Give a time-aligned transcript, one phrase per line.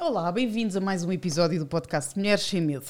[0.00, 2.86] Olá, bem-vindos a mais um episódio do podcast Mulheres Sem Medo.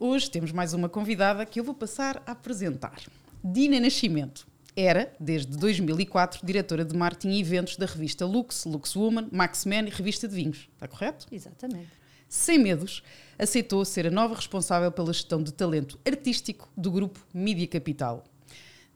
[0.00, 3.02] Hoje temos mais uma convidada que eu vou passar a apresentar.
[3.44, 4.46] Dina Nascimento.
[4.74, 9.82] Era, desde 2004, diretora de marketing e eventos da revista Lux, Lux Woman, Max Man
[9.82, 10.70] e Revista de Vinhos.
[10.72, 11.26] Está correto?
[11.30, 11.90] Exatamente.
[12.30, 13.02] Sem medos,
[13.38, 18.24] aceitou ser a nova responsável pela gestão de talento artístico do grupo Mídia Capital.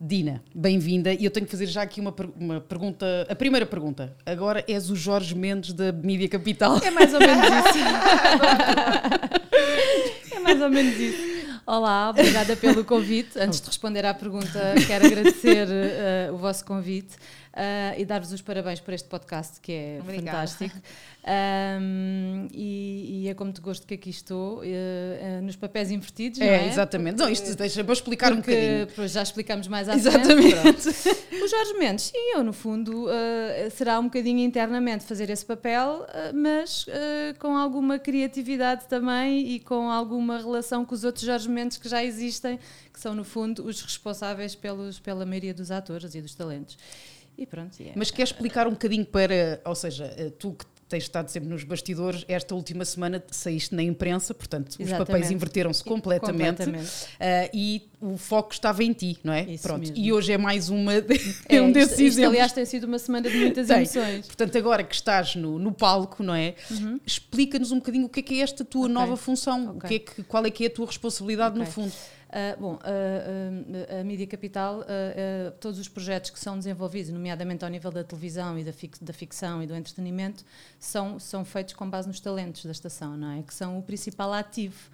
[0.01, 1.13] Dina, bem-vinda.
[1.13, 3.27] E eu tenho que fazer já aqui uma, uma pergunta.
[3.29, 4.17] A primeira pergunta.
[4.25, 6.79] Agora és o Jorge Mendes da Mídia Capital.
[6.85, 7.79] É mais ou menos isso.
[10.37, 11.39] é mais ou menos isso.
[11.67, 13.41] Olá, obrigada pelo convite.
[13.41, 17.17] Antes de responder à pergunta, quero agradecer eh, o vosso convite
[17.97, 20.47] e dar-vos os parabéns por este podcast que é Obrigada.
[20.47, 20.77] fantástico.
[21.31, 24.69] Ahm, e, e é com muito gosto que aqui estou, eh,
[25.21, 26.65] eh, nos papéis invertidos, não é?
[26.65, 27.19] É, exatamente.
[27.19, 28.89] Não, isto deixa, vou explicar um Porque, bocadinho.
[28.97, 30.57] pois, já explicamos mais à Exatamente.
[30.57, 31.19] frente.
[31.43, 33.07] O Jorge Mendes, sim, eu no fundo
[33.73, 36.87] será um bocadinho internamente fazer esse papel, mas
[37.39, 42.03] com alguma criatividade também e com alguma relação com os outros Jorge Mendes que já
[42.03, 42.59] existem,
[42.93, 46.77] que são no fundo os responsáveis pelos, pela maioria dos atores e dos talentos.
[47.39, 47.93] E pronto, é.
[47.95, 49.61] Mas queres explicar um bocadinho para.
[49.65, 53.83] Ou seja, eh, tu que tens estado sempre nos bastidores, esta última semana saíste na
[53.83, 55.07] imprensa, portanto, os Exatamente.
[55.07, 56.57] papéis inverteram-se completamente.
[56.65, 56.91] Completamente.
[57.21, 59.43] eh, e o foco estava em ti, não é?
[59.45, 59.81] Isso Pronto.
[59.81, 59.97] mesmo.
[59.97, 60.95] E hoje é mais uma.
[60.95, 60.99] É,
[61.57, 62.29] é um isto- desses isto, exemplos.
[62.31, 63.77] aliás, tem sido uma semana de muitas Tem.
[63.77, 64.27] emoções.
[64.27, 66.55] Portanto, agora que estás no, no palco, não é?
[67.07, 68.95] Explica-nos um bocadinho o que é que é esta tua Ok.
[68.95, 69.89] nova função, o Ok.
[69.89, 71.73] que é que, qual é que é a tua responsabilidade no Ok.
[71.75, 71.93] fundo.
[72.31, 72.89] Ah, bom, ah,
[73.97, 74.85] ah, a Mídia Capital,
[75.61, 79.13] todos os projetos que são desenvolvidos, nomeadamente ao nível da televisão e da, fic- da
[79.13, 80.45] ficção e do entretenimento,
[80.79, 83.43] são, são feitos com base nos talentos da estação, não é?
[83.43, 84.91] Que são o principal ativo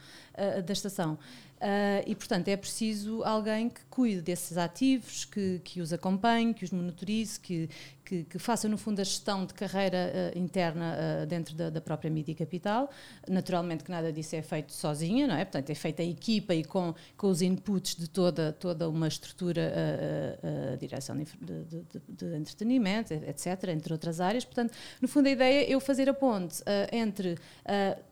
[0.64, 1.18] da estação.
[1.60, 6.64] Ah, e, portanto, é preciso alguém que cuide desses ativos, que, que os acompanhe, que
[6.64, 7.68] os monitorize, que,
[8.04, 11.80] que, que faça, no fundo, a gestão de carreira ah, interna ah, dentro da, da
[11.80, 12.90] própria Mídia Capital.
[13.28, 15.44] Naturalmente que nada disso é feito sozinha, não é?
[15.44, 19.72] Portanto, é feita a equipa e com, com os inputs de toda, toda uma estrutura,
[20.72, 24.44] a direção de, de- de- de- entretenimento, etc., entre outras áreas.
[24.44, 27.36] Portanto, no fundo, a ideia é eu fazer a ponte entre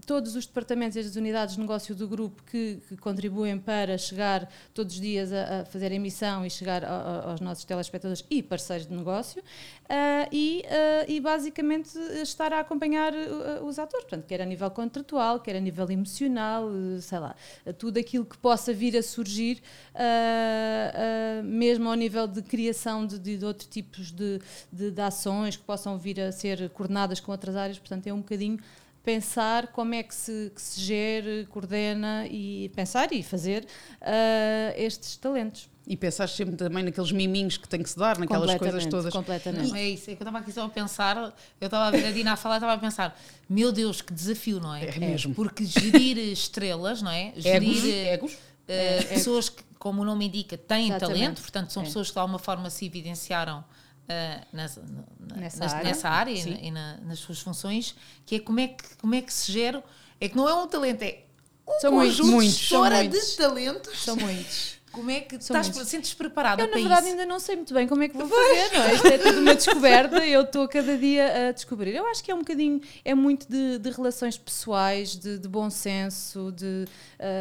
[0.06, 4.48] todos os departamentos e as unidades de negócio do grupo que, que contribuem para chegar
[4.74, 8.24] todos os dias a, a fazer a emissão e chegar a- a- aos nossos telespectadores
[8.30, 9.42] e parceiros de negócio
[9.88, 14.70] ah, e, ah, e basicamente estar a acompanhar ah, os atores, portanto, quer a nível
[14.70, 17.34] contratual, quer a nível emocional, eh, sei lá,
[17.78, 19.62] tudo aquilo que possa vir a surgir,
[19.94, 24.40] ah, mesmo ao nível de criação de, de outros tipos de,
[24.72, 28.18] de, de ações que possam vir a ser coordenadas com outras áreas, portanto, é um
[28.18, 28.58] bocadinho
[29.02, 33.66] pensar como é que se, que se gere, coordena e pensar e fazer
[34.00, 35.68] ah, estes talentos.
[35.84, 39.12] E pensaste sempre também naqueles miminhos que tem que se dar, naquelas coisas todas.
[39.12, 39.68] Completamente.
[39.68, 41.16] Não, é isso, é que eu estava aqui só a pensar,
[41.60, 44.60] eu estava a ver a Dina a falar, estava a pensar, meu Deus, que desafio,
[44.60, 44.84] não é?
[44.84, 45.34] É mesmo.
[45.34, 47.30] Porque gerir estrelas, não é?
[47.30, 48.38] Egos, Gerir eh, egos.
[48.68, 51.18] eh, pessoas que, como o nome indica, têm Exatamente.
[51.18, 51.86] talento, portanto, são É.
[51.86, 53.64] pessoas que de alguma forma se evidenciaram
[54.12, 54.82] eh, nessa,
[55.18, 55.84] na- Nessa nas- área.
[55.88, 56.58] nessa área e, Sim.
[56.60, 57.94] e na- nas suas funções,
[58.26, 59.82] que é como é que, como é que se gera,
[60.20, 61.24] é que não é um talento, é
[61.66, 63.30] um São conjunto muitos, de muitos.
[63.30, 64.02] de talentos.
[64.04, 64.74] São muitos.
[64.92, 65.88] Como é que São estás, muitos.
[65.90, 67.10] sentes preparada Eu, na para verdade, isso?
[67.12, 68.94] ainda não sei muito bem como é que vou fazer, não é?
[68.94, 71.94] Isto é tudo uma descoberta, eu estou cada dia a descobrir.
[71.94, 75.70] Eu acho que é um bocadinho, é muito de, de relações pessoais, de, de bom
[75.70, 76.84] senso, de.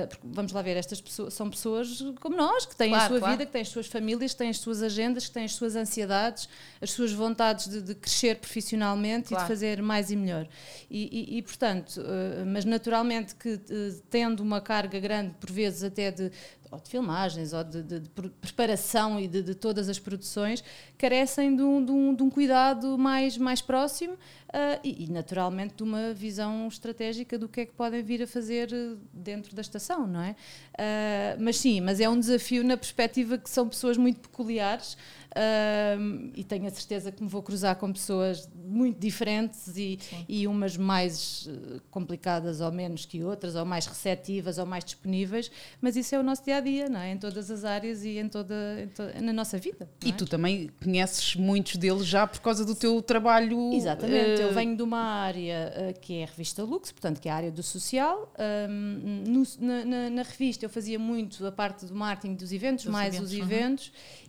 [0.09, 3.19] porque, vamos lá ver, estas pessoas são pessoas como nós, que têm a Claro, sua
[3.19, 3.33] claro.
[3.33, 5.75] vida, que têm as suas famílias, que têm as suas agendas, que têm as suas
[5.75, 6.47] ansiedades,
[6.81, 9.43] as suas vontades de, de crescer profissionalmente e Claro.
[9.43, 10.47] de fazer mais e melhor.
[10.89, 15.83] E, e- e, portanto, ah, mas naturalmente que eh, tendo uma carga grande, por vezes
[15.83, 16.31] até de,
[16.71, 20.63] ou de filmagens ou de, de- de pre- preparação e de, de todas as produções,
[20.97, 24.13] carecem de um, um- um cuidado mais, mais próximo
[24.53, 28.27] ah, e, e, naturalmente, de uma visão estratégica do que é que podem vir a
[28.27, 30.35] fazer eh, dentro da estação, não é?
[30.77, 34.95] Ah, mas sim, mas é um desafio na perspectiva que são pessoas muito peculiares
[35.35, 39.97] Ahm, e tenho a certeza que me vou cruzar com pessoas muito diferentes e,
[40.27, 45.49] e umas mais eh, complicadas ou menos que outras, ou mais receptivas ou mais disponíveis,
[45.81, 47.11] mas isso é o nosso dia a dia, não é?
[47.13, 49.89] Em todas as áreas e em toda, em to- na nossa vida.
[50.05, 50.11] E é?
[50.11, 53.73] tu também conheces muitos deles já por causa do teu trabalho.
[53.73, 57.29] Exatamente, eh, eu venho de uma área eh, que é a revista Lux, portanto, que
[57.29, 58.31] é a área do social.
[58.37, 62.85] Ahm, no- na, na- na revista eu fazia muito a parte do marketing dos eventos,
[62.85, 63.45] Dos mais eventos, os uhum.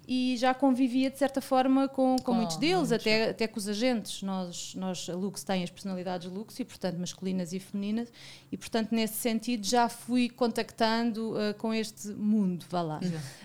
[0.06, 3.58] E já convivia de certa forma com, com, Com muitos deles, muitos, até, até com
[3.58, 4.22] os agentes.
[4.22, 8.12] Nós, nós, a Lux tem as personalidades Lux, e portanto masculinas e femininas,
[8.50, 13.00] e portanto nesse sentido já fui contactando eh, com este mundo, vá lá.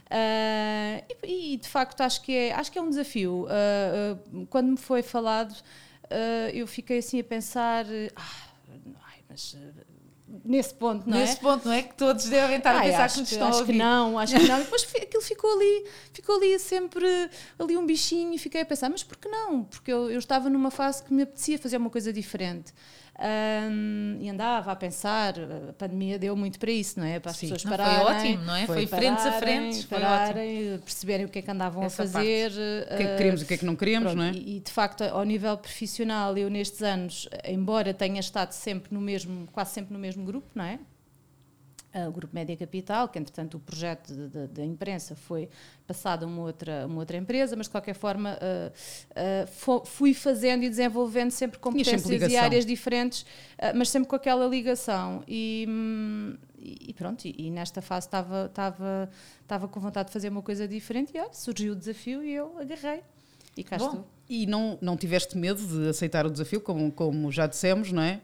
[0.10, 3.46] Ah, e, e, de facto acho que é, acho que é um desafio.
[3.50, 4.18] Ah,
[4.50, 5.54] quando me foi falado,
[6.54, 7.86] eu fiquei assim a pensar.
[8.16, 8.48] ah,
[9.06, 9.87] ai, mas uh,
[10.44, 11.40] nesse ponto, não Nesse é?
[11.40, 11.84] ponto, não é?
[11.84, 13.72] Que todos devem estar a Ai, pensar acho que nos que, estão a acho ouvir.
[13.74, 14.60] que não, acho que não.
[14.60, 17.06] E depois aquilo ficou ali, ficou ali sempre
[17.58, 19.64] ali um bichinho e fiquei a pensar, mas por que não?
[19.64, 22.74] Porque eu, eu estava numa fase que me apetecia fazer uma coisa diferente.
[23.20, 25.34] Ahm, e andava a pensar,
[25.70, 27.20] a pandemia deu muito para isso, não é?
[27.20, 27.48] Para as Sim.
[27.48, 28.32] pessoas Não, foi pararem.
[28.32, 28.66] ótimo, não é?
[28.68, 28.76] Foi.
[28.76, 30.10] Foi, frentes a pararem, frentes, foi ótimo.
[30.10, 32.52] pararem, perceberem o que é que andavam Essa a fazer.
[32.52, 34.32] O que é que queremos e o que é que não queremos, Pronto, não é?
[34.34, 39.02] E, e, de facto, ao nível profissional, eu nestes anos, embora tenha estado sempre no
[39.02, 40.80] mesmo, quase sempre no mesmo grupo, não é?
[42.08, 44.14] O Grupo Média Capital, que entretanto o projeto
[44.54, 45.50] da imprensa foi
[45.88, 50.64] passado a uma outra, uma outra empresa, mas de qualquer forma ah, fo- fui fazendo
[50.64, 52.40] e desenvolvendo sempre sempre competências e ligação.
[52.44, 53.26] áreas diferentes,
[53.58, 55.24] ah, mas sempre com aquela ligação.
[55.28, 59.10] E, hum, e pronto, e, e nesta fase estava, estava,
[59.42, 62.58] estava com vontade de fazer uma coisa diferente e olha, surgiu o desafio e eu
[62.60, 63.02] agarrei.
[63.56, 63.86] E cá Bom.
[63.86, 64.08] estou.
[64.30, 68.20] E não, não tiveste medo de aceitar o desafio, como, como já dissemos, não é?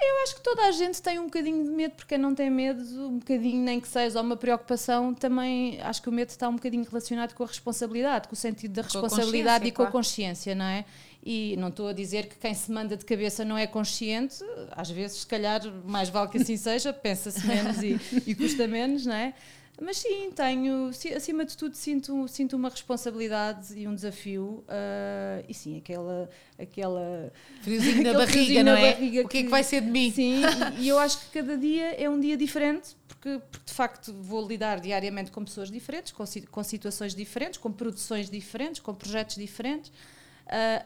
[0.00, 2.82] Eu acho que toda a gente tem um bocadinho de medo, porque não tem medo,
[3.08, 6.54] um bocadinho nem que seja, ou uma preocupação, também acho que o medo está um
[6.54, 9.82] bocadinho relacionado com a responsabilidade, com o sentido da Com a responsabilidade consciência, e com
[9.82, 9.92] a claro.
[9.92, 10.84] consciência, não é?
[11.22, 14.36] E não estou a dizer que quem se manda de cabeça não é consciente,
[14.70, 19.04] às vezes, se calhar, mais vale que assim seja, pensa-se menos e, e custa menos,
[19.04, 19.34] não é?
[19.80, 25.54] Mas sim, tenho, acima de tudo, sinto, sinto uma responsabilidade e um desafio, ah, e
[25.54, 26.28] sim, aquela.
[26.58, 27.32] aquela
[27.62, 28.92] Friozinho na barriga, friozinho não é?
[28.92, 30.10] barriga O que é que vai ser de mim?
[30.10, 30.42] Sim,
[30.78, 34.12] e, e eu acho que cada dia é um dia diferente, porque, porque de facto
[34.12, 39.36] vou lidar diariamente com pessoas diferentes, com, com situações diferentes, com produções diferentes, com projetos
[39.36, 39.92] diferentes.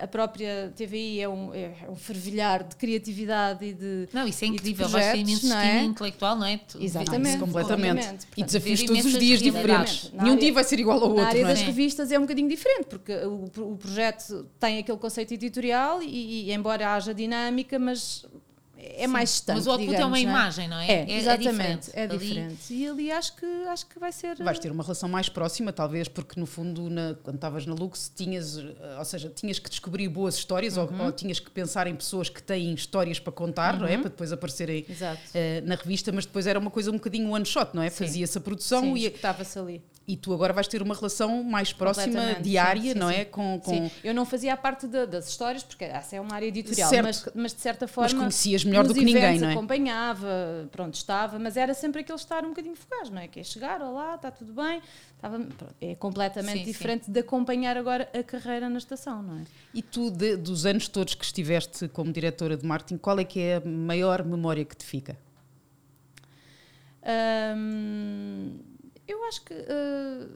[0.00, 4.08] A própria TVI é um, é um fervilhar de criatividade e de.
[4.12, 4.88] Não, isso é incrível.
[4.88, 5.82] Vais ter projetos, imenso não é?
[5.84, 6.56] intelectual, não é?
[6.58, 7.38] Tu- Exatamente.
[7.38, 7.98] Completamente.
[8.00, 8.22] Exatamente.
[8.22, 10.10] E Portanto, desafios todos os dias diferentes.
[10.12, 11.52] Na Nenhum área- dia vai ser igual ao Na outro, área não é?
[11.52, 11.66] das Sim.
[11.66, 16.52] revistas é um bocadinho diferente, porque o, o projeto tem aquele conceito editorial e, e
[16.52, 18.26] embora haja dinâmica, mas
[18.84, 20.90] é mais estanque, Mas o output é digamos, uma não imagem, não é?
[20.90, 22.74] É, exatamente, é Ali- diferente.
[22.74, 24.36] E ali acho que, acho que vai ser...
[24.42, 28.10] Vais ter uma relação mais próxima, talvez, porque no fundo, na- quando estavas na Lux,
[28.14, 31.06] tinhas, eh, ou seja, tinhas que descobrir boas histórias ou, Uhum.
[31.06, 33.96] ou tinhas que pensar em pessoas que têm histórias para contar, não é?
[33.98, 34.84] Para depois aparecerem
[35.34, 37.88] eh, na revista, mas depois era uma coisa um bocadinho one shot, não é?
[37.90, 38.04] Sim.
[38.04, 39.82] Fazia-se a produção Sim, e, estava-se ali.
[40.08, 43.14] e tu agora vais ter uma relação mais próxima, diária, sim, sim, não sim.
[43.14, 43.24] é?
[43.24, 46.34] Com, com- Sim, eu não fazia a parte da- das histórias, porque essa é uma
[46.34, 48.18] área editorial, mas, mas de certa forma.
[48.18, 49.52] conhecias melhor nos do que ninguém, não é?
[49.52, 53.28] acompanhava, pronto, estava, mas era sempre aquele estar um bocadinho fugaz, não é?
[53.28, 54.80] Que é chegar, olá, está tudo bem,
[55.16, 56.70] estava, pronto, é completamente Sim, sim.
[56.72, 59.42] diferente de acompanhar agora a carreira na estação, não é?
[59.74, 63.40] E tu, de- dos anos todos que estiveste como diretora de marketing, qual é que
[63.40, 65.16] é a maior memória que te fica?
[67.56, 68.58] Hum,
[69.08, 70.30] eu acho que uh,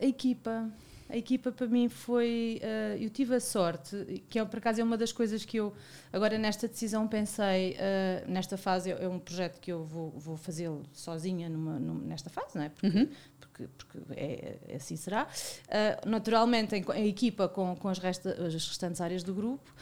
[0.00, 0.68] a equipa,
[1.08, 2.60] a equipa para mim foi.
[2.62, 5.72] uh, eu tive a sorte, que é por acaso é uma das coisas que eu
[6.12, 7.72] agora nesta decisão pensei.
[7.76, 12.04] uh, nesta fase é, é um projeto que eu vou, vou fazê-lo sozinha numa, numa-
[12.04, 12.68] nesta fase, não é?
[12.70, 13.08] Porque,
[13.38, 15.24] porque, porque é, é- assim será.
[15.68, 19.72] Uh, naturalmente, em, em equipa com, com as, resta, as restantes áreas do grupo.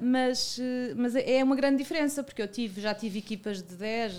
[0.00, 0.60] Mas,
[0.96, 4.14] mas é uma grande diferença, porque eu tive, já tive equipas de 10,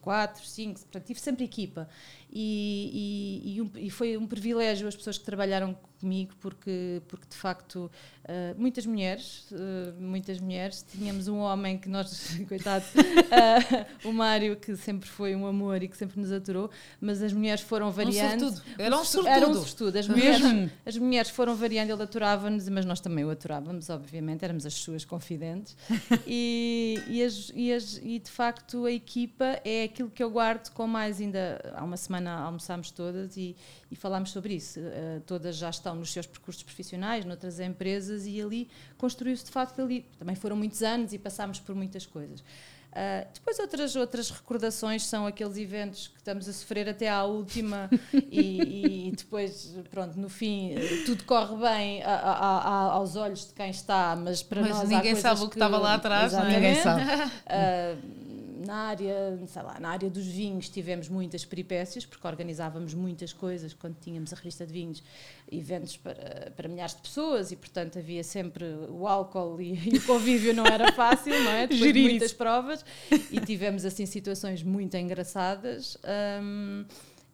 [0.00, 1.88] 4, 5, portanto, tive sempre equipa.
[2.32, 7.26] E, e, e, um- e foi um privilégio as pessoas que trabalharam comigo, porque, porque
[7.28, 7.90] de facto,
[8.24, 14.56] uh, muitas mulheres, uh, muitas mulheres, tínhamos um homem que nós, coitado, uh, o Mário,
[14.56, 18.52] que sempre foi um amor e que sempre nos aturou, mas as mulheres foram variando.
[18.78, 19.28] Era um sortudo.
[19.28, 19.98] Era um sortudo.
[19.98, 20.70] As mulheres, Mesmo?
[20.84, 25.04] as mulheres foram variando, ele aturava-nos, mas nós também o aturávamos, obviamente, éramos as suas
[25.04, 25.76] confidentes.
[26.26, 30.70] e, e, as- e as- e, de facto a equipa é aquilo que eu guardo
[30.72, 31.60] com mais ainda.
[31.74, 33.56] Há uma semana almoçámos todas e,
[33.90, 34.80] e falámos sobre isso.
[35.26, 40.04] Todas já estão nos seus percursos profissionais, noutras empresas, e ali construiu-se de facto ali.
[40.18, 42.40] Também foram muitos anos e passámos por muitas coisas.
[42.40, 47.90] Uh, depois outras, outras recordações são aqueles eventos que estamos a sofrer até à última
[48.32, 50.74] e, e depois, pronto, no fim
[51.04, 54.88] tudo corre bem a- a- a- aos olhos de quem está, mas para Mas nós
[54.88, 56.54] ninguém sabe o que estava lá atrás, não é?
[56.54, 57.02] Ninguém sabe.
[57.02, 58.25] Uh,
[58.66, 63.72] na área, sei lá, na área dos vinhos tivemos muitas peripécias, porque organizávamos muitas coisas
[63.72, 65.02] quando tínhamos a revista de vinhos,
[65.50, 70.02] eventos para, para milhares de pessoas e, portanto, havia sempre o álcool e, e o
[70.04, 71.66] convívio não era fácil, não é?
[71.66, 72.84] Depois de muitas provas
[73.30, 75.96] e tivemos assim situações muito engraçadas.
[76.42, 76.84] hum,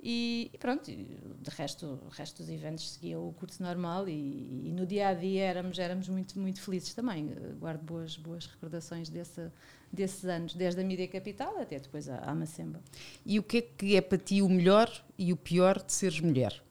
[0.04, 4.72] e, e pronto, de resto, o resto dos eventos seguiam o curso normal e, e
[4.72, 7.32] no dia a dia éramos, éramos muito, muito felizes também.
[7.60, 9.48] Guardo boas, boas recordações desse,
[9.92, 12.80] desses anos, desde a Mídia Capital até depois à, à Macemba.
[13.26, 16.18] E o que é que é para ti o melhor e o pior de seres
[16.20, 16.62] mulher?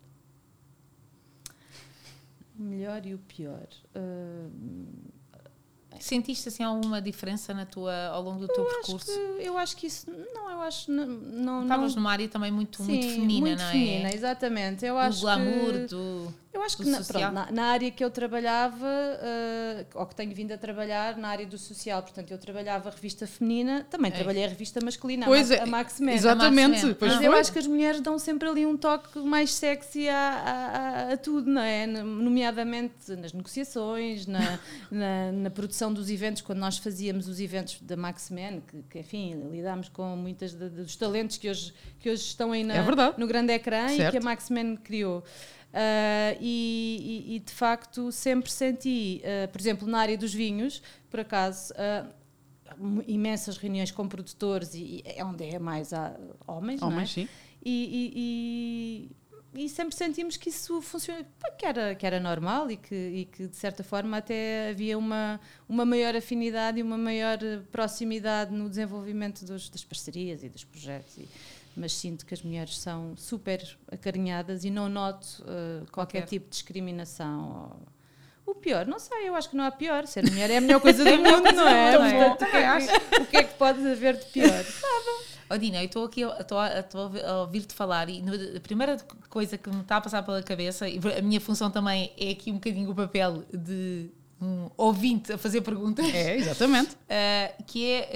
[2.60, 3.68] O melhor e o pior.
[3.96, 4.86] Hum,
[6.00, 9.06] Sentiste assim alguma diferença na tua, ao longo do teu percurso?
[9.12, 10.10] que- eu acho que isso.
[10.34, 10.90] Não, eu acho.
[10.92, 13.72] Não, não, Estavas não- numa área também muito, Sim, muito feminina, muito não é?
[13.72, 14.84] feminina, exatamente.
[14.86, 16.34] Eu Do acho glamour, que, do.
[16.54, 20.36] Eu acho que na, pronto, na, na área que eu trabalhava, eh, ou que tenho
[20.36, 24.16] vindo a trabalhar, na área do social, portanto, eu trabalhava a revista feminina, também É.
[24.16, 26.12] trabalhei a revista masculina, Pois a, é, a Max Man.
[26.12, 26.70] exatamente.
[26.72, 26.94] Max Men.
[26.96, 30.18] Pois Mas eu acho que as mulheres dão sempre ali um toque mais sexy a,
[30.18, 31.88] a- a- tudo, não é?
[31.88, 34.60] Nomeadamente nas negociações, na,
[34.92, 39.00] na, na produção dos eventos, quando nós fazíamos os eventos da Max Man, que, que,
[39.00, 43.14] enfim, lidámos com muitas de- dos talentos que hoje, que hoje estão aí na- É
[43.18, 44.12] no grande ecrã e Certo.
[44.12, 45.24] que a Max Man criou.
[45.74, 50.82] Ah, e, e- e, de facto sempre senti, ah, por exemplo, na área dos vinhos,
[51.10, 51.74] por acaso,
[52.78, 56.16] mu- imensas reuniões com produtores e, é onde é mais há
[56.48, 56.86] homens, é?
[56.86, 57.28] Homens, sim.
[57.64, 59.10] E,
[59.56, 61.26] e- sempre sentimos que isso funciona,
[61.58, 65.40] que era, que era normal e que, e que de certa forma até havia uma,
[65.68, 67.38] uma maior afinidade e uma maior
[67.72, 71.18] proximidade no desenvolvimento dos- das parcerias e dos projetos.
[71.76, 76.26] Mas sinto que as mulheres são super acarinhadas e não noto eh, qualquer Qualquer.
[76.28, 77.80] tipo de discriminação.
[78.46, 80.06] ou- O pior, não sei, eu acho que não há pior.
[80.08, 81.92] Ser mulher é a melhor coisa do mundo, não é?
[81.92, 82.30] Tão bom.
[82.36, 84.66] Portanto, o, que é que, o que é que pode haver de pior?
[85.54, 88.96] Oh, Dina, eu estou aqui estou a, ouvir-te falar e no- a primeira
[89.30, 92.50] coisa que me está a passar pela cabeça, e a minha função também é aqui
[92.52, 94.10] um bocadinho o papel de
[94.42, 96.96] um ouvinte a fazer perguntas, É, exatamente.
[97.10, 98.10] eh, que é,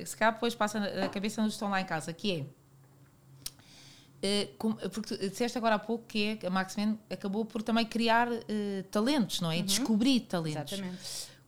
[0.00, 2.44] eh, se calhar depois passa na cabeça nos que estão lá em casa, que é,
[4.92, 8.84] porque tu disseste agora há pouco que é, a Maxman acabou por também criar eh,
[8.90, 9.62] talentos, não é?
[9.62, 10.72] Descobrir talentos.
[10.72, 10.98] Exatamente.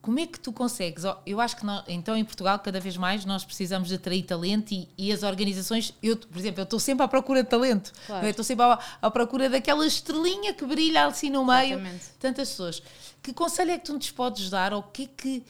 [0.01, 1.03] Como é que tu consegues?
[1.27, 4.73] Eu acho que nós- então em Portugal cada vez mais nós precisamos de atrair talento
[4.73, 8.27] e, e as organizações, eu, por exemplo, eu estou sempre à procura de talento, Claro.
[8.27, 8.31] é?
[8.31, 12.05] estou sempre à, à procura daquela estrelinha que brilha assim no meio, Exatamente.
[12.21, 12.83] tantas pessoas.
[13.23, 14.73] Que conselho é que tu nos podes dar?
[14.73, 15.43] Ou que é que,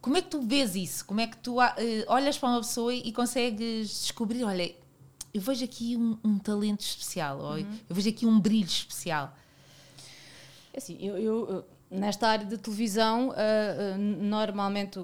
[0.00, 1.04] como é que tu vês isso?
[1.04, 4.74] Como é que tu eh, olhas para uma pessoa e consegues descobrir, olha,
[5.32, 7.78] eu vejo aqui um, um talento especial, ou Uhum.
[7.88, 9.36] eu vejo aqui um brilho especial.
[10.76, 14.98] Assim, eu, eu, nesta área de televisão, ah, normalmente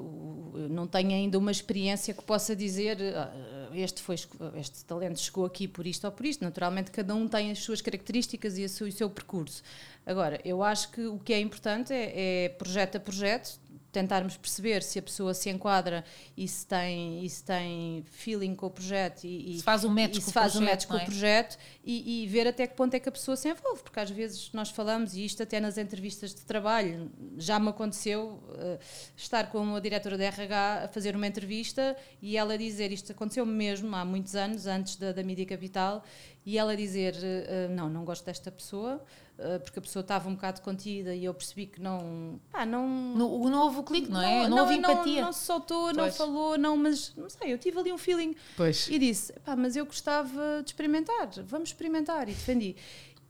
[0.71, 3.33] não tenho ainda uma experiência que possa dizer ah,
[3.75, 4.15] este, foi,
[4.57, 6.43] este talento chegou aqui por isto ou por isto.
[6.45, 9.63] Naturalmente, cada um tem as suas características e o seu, o seu percurso.
[10.05, 13.59] Agora, eu acho que o que é importante é, é projeto a projeto,
[13.97, 16.05] tentarmos perceber se a pessoa se enquadra
[16.37, 20.17] e se tem, e se tem feeling com o projeto e, Se faz um match
[20.17, 21.07] com se o faz um projeto, match com não o é?
[21.07, 24.11] projeto e, e ver até que ponto é que a pessoa se envolve, porque às
[24.11, 28.79] vezes nós falamos, e isto até nas entrevistas de trabalho, já me aconteceu eh,
[29.17, 33.47] estar com a diretora da RH a fazer uma entrevista e ela dizer, isto aconteceu
[33.47, 36.05] mesmo há muitos anos, antes da, da Mídia Capital,
[36.45, 39.03] e ela dizer, eh, não, não gosto desta pessoa,
[39.65, 42.89] porque a pessoa estava um bocado contida e eu percebi que não, pá, não...
[42.89, 44.49] No, não houve o clique, não é?
[44.49, 45.23] Não, houve empatia.
[45.23, 46.17] Não, se soltou, não Pois.
[46.17, 48.89] falou, não, mas não sei, eu tive ali um feeling Pois.
[48.89, 52.29] e disse: pá, mas eu gostava de experimentar, vamos experimentar.
[52.29, 52.77] E defendi.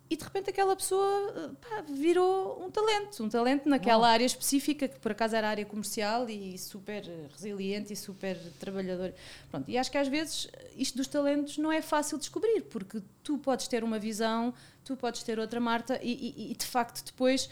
[0.08, 5.00] E de repente aquela pessoa pá, virou um talento, um talento naquela área específica, que
[5.00, 9.12] por acaso era área comercial e super resiliente e super trabalhador.
[9.50, 13.36] Pronto, e acho que às vezes isto dos talentos não é fácil descobrir, porque tu
[13.38, 14.54] podes ter uma visão,
[14.86, 17.48] tu podes ter outra Marta, e, e- e, de facto depois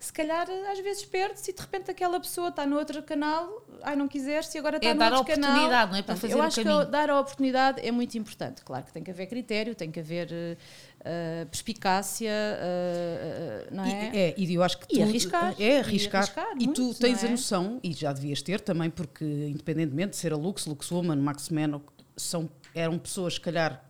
[0.00, 3.96] se calhar às vezes perde-se e de repente aquela pessoa está no outro canal, ai
[3.96, 5.50] não quiseres, e agora está É no dar outro canal.
[5.50, 6.02] oportunidade, não é?
[6.02, 8.62] Para fazer eu acho que dar a oportunidade é muito importante.
[8.62, 10.56] Claro que tem que haver critério, tem que haver
[11.04, 14.10] eh, perspicácia, eh, eh, não E- é?
[14.28, 15.54] é, e eu acho que E tu, arriscar.
[15.58, 16.22] É E arriscar.
[16.22, 17.30] arriscar E, tu muito, tens não a é?
[17.32, 21.82] noção, e já devias ter também, porque independentemente de ser a Lux, Luxwoman, Maxman,
[22.16, 23.84] são, eram pessoas, se calhar,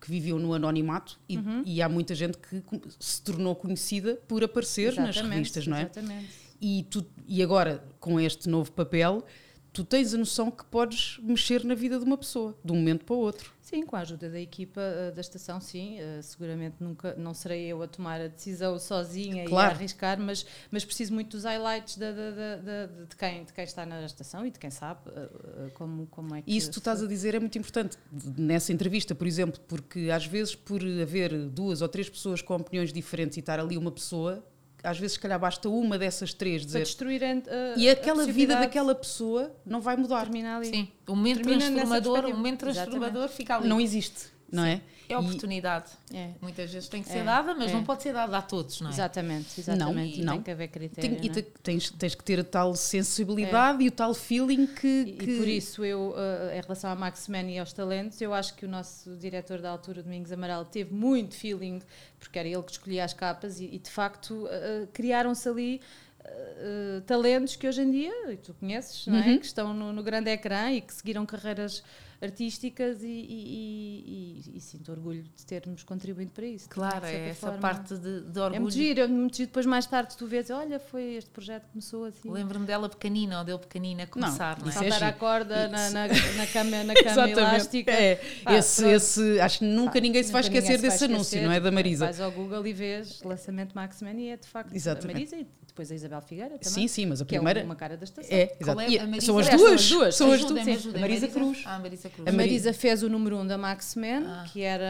[0.00, 1.62] que viviam no anonimato e, Uhum.
[1.66, 2.62] e há muita gente que
[2.98, 5.80] se tornou conhecida por aparecer nas Exatamente, revistas, não é?
[5.82, 6.28] Exatamente.
[6.60, 9.24] E, tu, e agora, com este novo papel,
[9.72, 13.04] tu tens a noção que podes mexer na vida de uma pessoa, de um momento
[13.04, 13.52] para o outro.
[13.62, 15.96] Sim, com a ajuda da equipa eh, da estação, sim.
[16.00, 19.70] eh, seguramente nunca, não serei eu a tomar a decisão sozinha Claro.
[19.70, 23.52] e a arriscar, mas, mas preciso muito dos highlights da- da- da- de, quem, de
[23.52, 26.50] quem está na estação e de quem sabe eh, como, como é que.
[26.56, 30.26] Isso tu estás a dizer é muito importante de- nessa entrevista, por exemplo, porque às
[30.26, 34.44] vezes por haver duas ou três pessoas com opiniões diferentes e estar ali uma pessoa,
[34.82, 37.92] às vezes se calhar basta uma dessas três Para dizer destruir a, a- e a
[37.92, 40.22] aquela vida possibilidade daquela pessoa não vai mudar.
[40.22, 40.66] termina ali.
[40.66, 43.68] Sim, o momento Termina transformador, o momento transformador fica ali.
[43.68, 44.80] Não existe, não é?
[45.08, 45.90] É E- oportunidade.
[46.14, 46.30] É.
[46.40, 47.74] Muitas vezes tem que É, ser dada, mas é.
[47.74, 48.92] não pode ser dada a todos, não é?
[48.92, 50.16] Exatamente, exatamente.
[50.18, 50.32] Não, e não.
[50.34, 51.16] tem que haver critério.
[51.16, 51.32] Tem- e é?
[51.32, 54.86] te- tens, tens que ter a tal sensibilidade e o tal feeling que.
[55.06, 58.20] E, que- e por isso, eu, eh, em relação à Max Man e aos talentos,
[58.20, 61.80] eu acho que o nosso diretor da altura, Domingos Amaral, teve muito feeling,
[62.18, 65.80] porque era ele que escolhia as capas e, e, de facto, eh, criaram-se ali
[66.24, 69.26] uh, talentos que hoje em dia, e tu conheces, não é?
[69.26, 69.38] Uhum.
[69.38, 71.82] que estão no, no grande ecrã e que seguiram carreiras
[72.22, 76.68] artísticas e, e- e- e sinto orgulho de termos contribuído para isso.
[76.68, 77.58] Claro, de é essa forma.
[77.58, 78.60] parte de, de É orgulho.
[78.62, 79.46] muito giro, é muito giro.
[79.48, 82.30] Depois, mais tarde, tu vês, olha, foi este projeto que começou assim.
[82.30, 84.86] Lembro-me dela pequenina, ou dele pequenina a começar, não, isso é?
[84.86, 85.18] é Saltar à giro.
[85.18, 87.90] corda na, na, na cama, na cama elástica.
[87.90, 88.16] É.
[88.44, 88.94] Pá, esse, pronto.
[88.96, 91.46] esse, acho que nunca Pá, ninguém se vai esquecer se vai desse anúncio, esquecer.
[91.46, 91.60] não é?
[91.60, 92.04] Da Marisa.
[92.04, 95.10] Vais ao Google e vês lançamento Maxman e é de facto Exatamente.
[95.10, 95.46] a Marisa e
[95.80, 96.62] depois a Isabel Figueira também.
[96.68, 97.60] Sim, sim, mas a que primeira.
[97.60, 98.30] é uma cara da estação.
[98.36, 98.80] É, Qual exato.
[98.80, 99.26] é E a Marisa?
[99.26, 99.60] São as duas.
[99.60, 100.14] são as duas.
[100.16, 100.68] São as duas.
[100.68, 100.98] ajudem-me.
[100.98, 101.62] A Marisa Cruz.
[101.64, 102.26] Ah, a Marisa Cruz.
[102.26, 104.44] A A Mari- Marisa fez o número 1 um da Maxman, Ah.
[104.52, 104.84] que era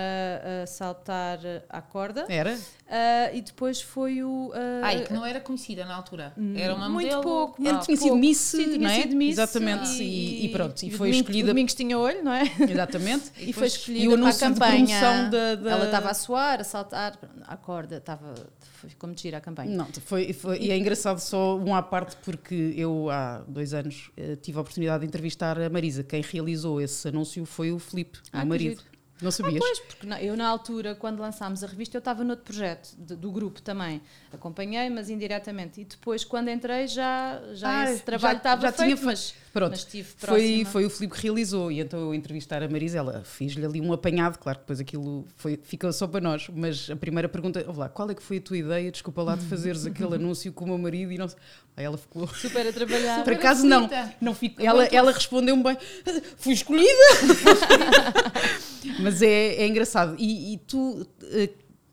[0.65, 2.27] uh, saltar à corda.
[2.29, 2.55] Era?
[2.91, 4.49] Uh, e depois foi o.
[4.49, 6.33] Uh, Ai, que não era conhecida na altura.
[6.57, 7.23] Era uma muito modelo.
[7.23, 7.63] pouco.
[7.63, 8.19] Muito tinha sido pouco.
[8.21, 9.03] Miss, Sim, tinha não é?
[9.03, 12.33] sido Miss, Exatamente, e- e pronto, e foi Domingos- escolhida- O Domingos tinha olho, não
[12.33, 12.43] é?
[12.69, 13.31] Exatamente.
[13.39, 14.99] E, foi depois- escolhida e o para a campanha.
[15.01, 17.17] promoção da- da- Ela estava a suar, a saltar,
[17.47, 18.35] à corda, estava,
[18.89, 19.71] ficou muito gira a campanha.
[19.77, 24.11] Não, foi, foi- e é engraçado só um à parte porque eu há dois anos
[24.17, 26.03] eh, tive a oportunidade de entrevistar a Marisa.
[26.03, 28.83] Quem realizou esse anúncio foi o Filipe, o Ah, meu marido.
[29.21, 29.59] Não Ah, sabias?
[29.59, 33.31] pois, porque eu na altura, quando lançámos a revista, eu estava noutro projeto de- do
[33.31, 34.01] grupo também.
[34.33, 35.81] Acompanhei, mas indiretamente.
[35.81, 39.07] E depois, quando entrei, já, já Ah, esse trabalho já- estava já tinha feito, fe-
[39.07, 39.71] mas, Pronto.
[39.73, 40.65] mas estive Foi, próxima.
[40.71, 43.93] foi o Filipe que realizou e então eu entrevistar a Marisa, ela fiz-lhe ali um
[43.93, 47.89] apanhado, claro que depois aquilo foi, ficou só para nós, mas a primeira pergunta, lá,
[47.89, 50.69] qual é que foi a tua ideia, desculpa lá, de fazeres aquele anúncio com o
[50.69, 51.29] meu marido e não
[51.77, 53.23] Aí ela ficou, Super a trabalhar.
[53.25, 53.89] por acaso não,
[54.21, 55.79] não fico, ela, ela respondeu-me bem,
[56.37, 56.91] fui escolhida,
[59.01, 61.07] mas é, é engraçado e, e tu...
[61.25, 61.51] eh,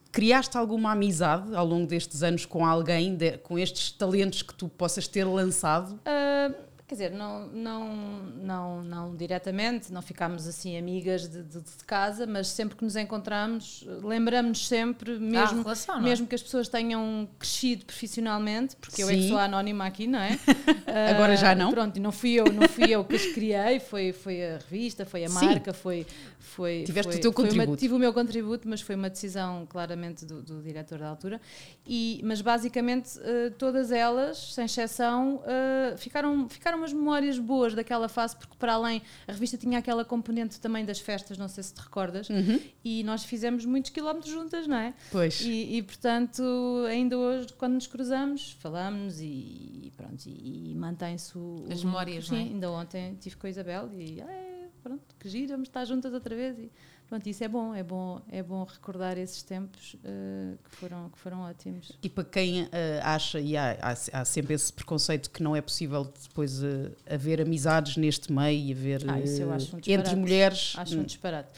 [0.09, 4.67] Criaste alguma amizade ao longo destes anos com alguém, de- com estes talentos que tu
[4.67, 5.99] possas ter lançado?
[6.05, 6.51] Ah,
[6.87, 7.93] quer dizer, não, não,
[8.37, 12.95] não, não diretamente, não ficámos assim amigas de, de- de casa, mas sempre que nos
[12.95, 16.01] encontramos, lembramos-nos sempre, mesmo, relação, é?
[16.01, 19.27] mesmo que as pessoas tenham crescido profissionalmente, porque eu é que Sim.
[19.29, 20.39] sou a anónima aqui, não é?
[20.89, 21.69] Ah, Agora já não.
[21.69, 25.05] Pronto, e não fui eu, não fui eu que as criei, foi, foi a revista,
[25.05, 25.33] foi a Sim.
[25.35, 26.05] marca, foi.
[26.39, 27.77] foi Tiveste foi- o teu foi uma- contributo.
[27.77, 31.41] tive o meu contributo, mas foi uma decisão claramente do, do diretor da altura.
[31.85, 38.07] E, mas basicamente eh, todas elas, sem exceção, eh, ficaram, ficaram umas memórias boas daquela
[38.07, 41.73] fase, porque para além a revista tinha aquela componente também das festas, não sei se
[41.73, 42.59] te recordas, Uhum.
[42.83, 44.93] e nós fizemos muitos quilómetros juntas, não é?
[45.11, 45.41] Pois.
[45.41, 46.41] E, e, portanto,
[46.87, 51.65] ainda hoje, quando nos cruzamos, falamos e, pronto, e, e mantém-se o.
[51.71, 52.43] As o- memórias, Sim, não é?
[52.43, 56.35] ainda ontem estive com a Isabel e "É, pronto, que giro, vamos estar juntas outra
[56.35, 56.57] vez.
[56.59, 56.71] E
[57.07, 61.17] pronto, isso é bom, é bom, é bom recordar esses tempos eh, que, foram, que
[61.17, 61.91] foram ótimos.
[62.03, 65.61] E para quem eh, acha, e há, há, há sempre esse preconceito que não é
[65.61, 70.15] possível depois eh, haver amizades neste meio e haver Ah, isso eu acho um entre
[70.15, 70.73] mulheres.
[70.77, 71.49] Acho um disparate.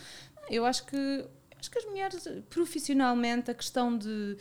[0.50, 1.26] Eu acho que
[1.60, 4.38] acho que as mulheres, profissionalmente, a questão de,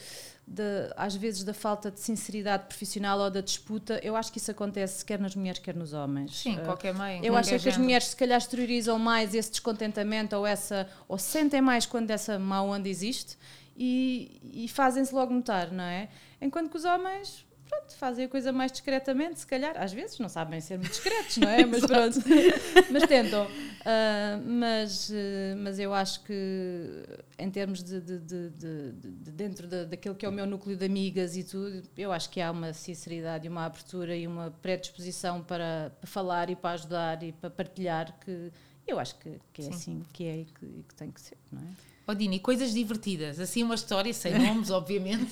[0.46, 0.62] de,
[0.96, 5.04] às vezes da falta de sinceridade profissional ou da disputa, eu acho que isso acontece
[5.04, 6.36] quer nas mulheres, quer nos homens.
[6.38, 7.24] Sim, Eh, qualquer meio.
[7.24, 11.18] eu acho é que as mulheres se calhar exteriorizam mais esse descontentamento ou essa ou
[11.18, 13.36] sentem mais quando essa má onda existe
[13.76, 16.08] e, e fazem-se logo notar, não é?
[16.40, 20.28] Enquanto que os homens pronto, fazem a coisa mais discretamente, se calhar, às vezes não
[20.28, 21.64] sabem ser muito discretos, não é?
[21.66, 22.18] Mas pronto,
[22.90, 23.46] mas tentam.
[23.84, 27.02] Ah, mas, eh, mas eu acho que
[27.38, 30.46] em termos de, de- de- de- de- de dentro da- daquilo que é o meu
[30.46, 34.26] núcleo de amigas e tudo, eu acho que há uma sinceridade e uma abertura e
[34.26, 38.50] uma predisposição para, para falar e para ajudar e para partilhar que
[38.86, 39.70] eu acho que, que é Sim.
[39.70, 41.64] assim que é e que, e que tem que ser, não é?
[42.10, 45.30] Oh, Dini, coisas divertidas, assim uma história, sem nomes, obviamente,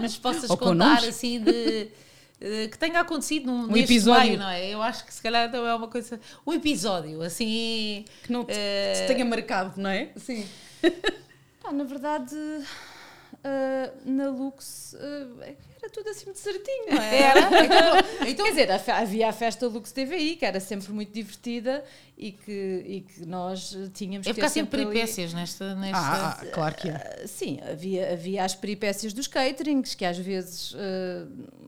[0.00, 1.88] mas possas contar assim de.
[2.40, 4.22] eh, Que tenha acontecido num Um episódio.
[4.28, 4.68] meio, não é?
[4.70, 6.20] Eu acho que se calhar também é uma coisa.
[6.46, 8.04] Um episódio, assim.
[8.22, 10.10] Que não te, eh, te tenha marcado, não é?
[10.16, 10.46] Sim.
[11.60, 12.36] Pá, na verdade,
[13.44, 15.46] ah, na Lux ah,
[15.82, 17.18] era tudo assim muito certinho, não é?
[17.22, 17.40] Era?
[17.64, 17.96] Então,
[18.28, 21.84] então Quer dizer, havia a festa Lux TVI, que era sempre muito divertida
[22.16, 25.74] e que, e que nós tínhamos é que porque há ter sempre ali- peripécias nesta.
[25.74, 25.98] nesta...
[25.98, 26.92] Ah, ah, claro que é.
[26.92, 30.76] Ah, Sim, havia, havia as peripécias dos caterings, que às vezes,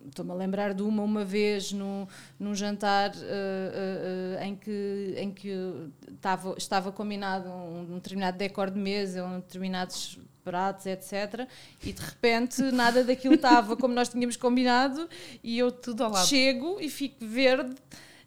[0.06, 2.06] estou-me a lembrar de uma, uma vez num,
[2.38, 3.10] num jantar
[4.40, 5.52] em que, em que
[6.12, 11.48] estava, estava combinado um, um determinado decor de mesa, um determinados pratos, etc.
[11.82, 15.08] E de repente nada daquilo estava como nós tínhamos combinado
[15.42, 16.26] e eu Tudo ao lado.
[16.28, 17.74] chego e fico verde.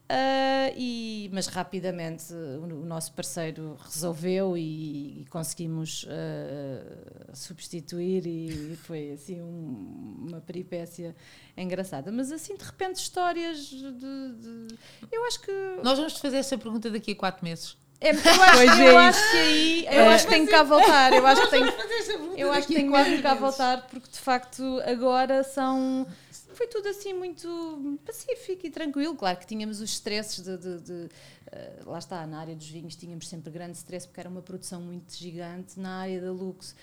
[0.10, 9.12] ah, e, mas rapidamente o, nosso parceiro resolveu e, e conseguimos ah, substituir e foi
[9.12, 11.15] assim um- uma peripécia
[11.58, 12.12] engraçada.
[12.12, 14.77] Mas assim de repente histórias de, de-
[15.12, 15.51] eu acho que
[15.84, 17.77] Nós vamos te fazer essa pergunta daqui a quatro meses.
[18.00, 20.62] É, eu acho, Pois é eu acho que aí eu acho que tenho que cá
[20.64, 21.14] voltar.
[21.14, 21.66] Eu acho que tenho,
[22.38, 26.06] eu acho que tenho mesmo que cá voltar porque de facto agora são
[26.54, 29.16] foi tudo assim muito pacífico e tranquilo.
[29.16, 31.10] Claro que tínhamos os stresses de, de- de,
[31.52, 34.80] eh, lá está, na área dos vinhos tínhamos sempre grande stress porque era uma produção
[34.82, 35.80] muito gigante.
[35.80, 36.76] Na área da luxo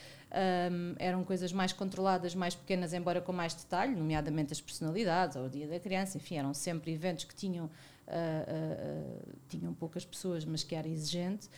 [0.70, 5.46] hum, eram coisas mais controladas, mais pequenas, embora com mais detalhe, nomeadamente as personalidades ou
[5.46, 7.70] o dia da criança, enfim, eram sempre eventos que tinham
[8.06, 11.48] ah, ah, ah, tinham poucas pessoas, mas que era exigente.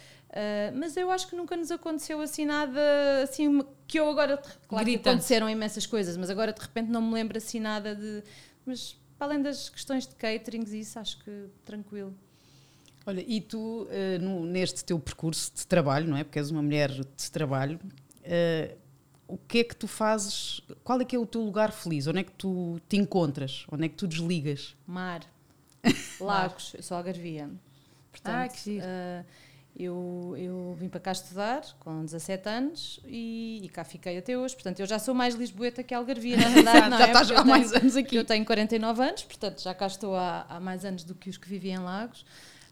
[0.74, 2.80] Mas eu acho que nunca nos aconteceu assim nada
[3.22, 4.36] assim que eu agora
[4.68, 8.22] claro que aconteceram imensas coisas, mas agora de repente não me lembro assim nada de
[8.66, 12.14] mas para além das questões de caterings e isso acho que tranquilo.
[13.06, 16.24] Olha, e tu, eh, no- neste teu percurso de trabalho, não é?
[16.24, 17.78] Porque és uma mulher de trabalho,
[18.26, 18.76] eh,
[19.28, 20.60] o que é que tu fazes?
[20.84, 22.06] Qual é que é o teu lugar feliz?
[22.06, 23.64] Onde é que tu te encontras?
[23.70, 24.76] Onde é que tu desligas?
[24.86, 25.20] Mar,
[26.20, 27.48] lagos, eu sou algarvia.
[28.12, 28.84] Portanto, Ah, que giro.
[28.86, 29.24] ah,
[29.78, 34.54] eu, eu vim para cá estudar com 17 anos e, e cá fiquei até hoje.
[34.54, 36.88] Portanto, eu já sou mais lisboeta que algarvia, na verdade.
[36.90, 37.06] não Já é?
[37.08, 38.16] estás há mais anos aqui.
[38.16, 41.36] Eu tenho 49 anos, portanto, já cá estou há, há mais anos do que os
[41.36, 42.24] que viviam em Lagos.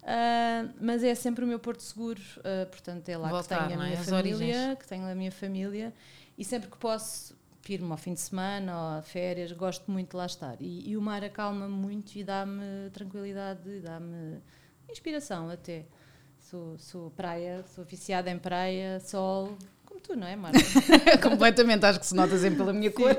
[0.04, 3.80] Ah, mas é sempre o meu porto seguro, ah, portanto, é lá Voltar, que tenho
[3.80, 3.88] a é?
[3.88, 5.94] minha As família, que tenho a minha família
[6.36, 7.34] e sempre que posso
[7.66, 10.56] ir-me ao fim de semana ou a férias, gosto muito de lá estar.
[10.60, 14.40] E, e o mar acalma muito e dá-me tranquilidade, e dá-me
[14.90, 15.86] inspiração até.
[16.38, 20.58] Sou, sou praia, sou viciada em praia, sol, como tu, não é, Marta?
[21.22, 23.16] Completamente, acho que se nota sempre pela minha cor.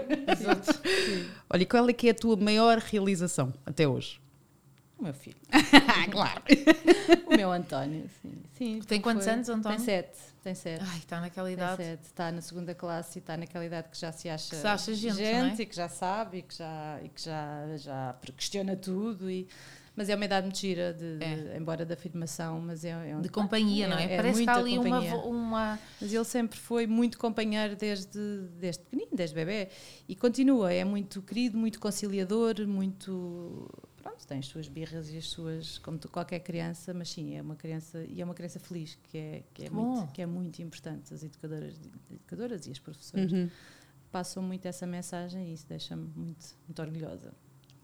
[1.49, 4.21] Olha, e qual é que é a tua maior realização até hoje?
[4.97, 5.35] O meu filho,
[6.11, 6.41] claro.
[7.27, 8.33] o meu António, sim.
[8.57, 9.77] sim Tem quantos foi- anos, António?
[9.77, 10.83] Tem sete, tem sete.
[10.87, 11.75] Ai, está naquela Tem idade.
[11.83, 14.65] sete, está na segunda classe e está naquela idade que já se acha, Que se
[14.67, 15.55] acha gente, não é?
[15.59, 19.29] e que já sabe e que já, e que já, já questiona tudo.
[19.29, 19.45] E,
[19.97, 21.57] mas é uma idade muito gira, de, de- É.
[21.57, 24.15] embora da afirmação, mas é, é um- De companhia, não é?
[24.15, 25.79] Parece que há ali uma, uma.
[25.99, 28.17] Mas ele sempre foi muito companheiro desde,
[28.59, 29.67] desde pequenino, desde bebê.
[30.07, 33.69] E continua, é muito querido, muito conciliador, muito.
[34.15, 35.77] Pronto, tem as suas birras e as suas.
[35.79, 38.03] como qualquer criança, mas sim, é uma criança.
[38.05, 39.83] E é uma criança feliz, que é, que é, bom.
[39.95, 41.13] muito, que é muito importante.
[41.13, 41.75] As educadoras,
[42.09, 43.49] educadoras e as professoras Uhum.
[44.11, 47.33] passam muito essa mensagem e isso deixa-me muito, muito orgulhosa.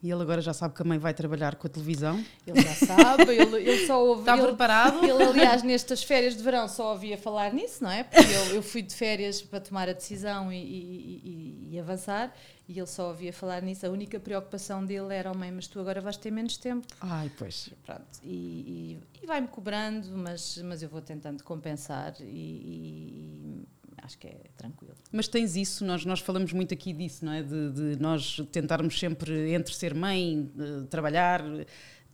[0.03, 2.23] E ele agora já sabe que a mãe vai trabalhar com a televisão.
[2.47, 4.21] Ele já sabe, ele, ele só ouve.
[4.21, 5.03] Está ele- preparado?
[5.05, 8.03] Ele, aliás, nestas férias de verão só ouvia falar nisso, não é?
[8.03, 11.21] Porque eu, eu fui de férias para tomar a decisão e, e-
[11.69, 12.33] e- e avançar
[12.67, 13.85] e ele só ouvia falar nisso.
[13.85, 16.87] A única preocupação dele era: oh, mãe, mas tu agora vais ter menos tempo.
[16.99, 17.69] Ai, pois.
[17.85, 23.67] Pronto, e, vai-me cobrando, mas, mas eu vou tentando compensar e
[24.01, 24.95] acho que é tranquilo.
[25.11, 27.43] Mas tens isso, nós, nós falamos muito aqui disso, não é?
[27.43, 31.43] De, de nós tentarmos sempre, entre ser mãe, eh, trabalhar,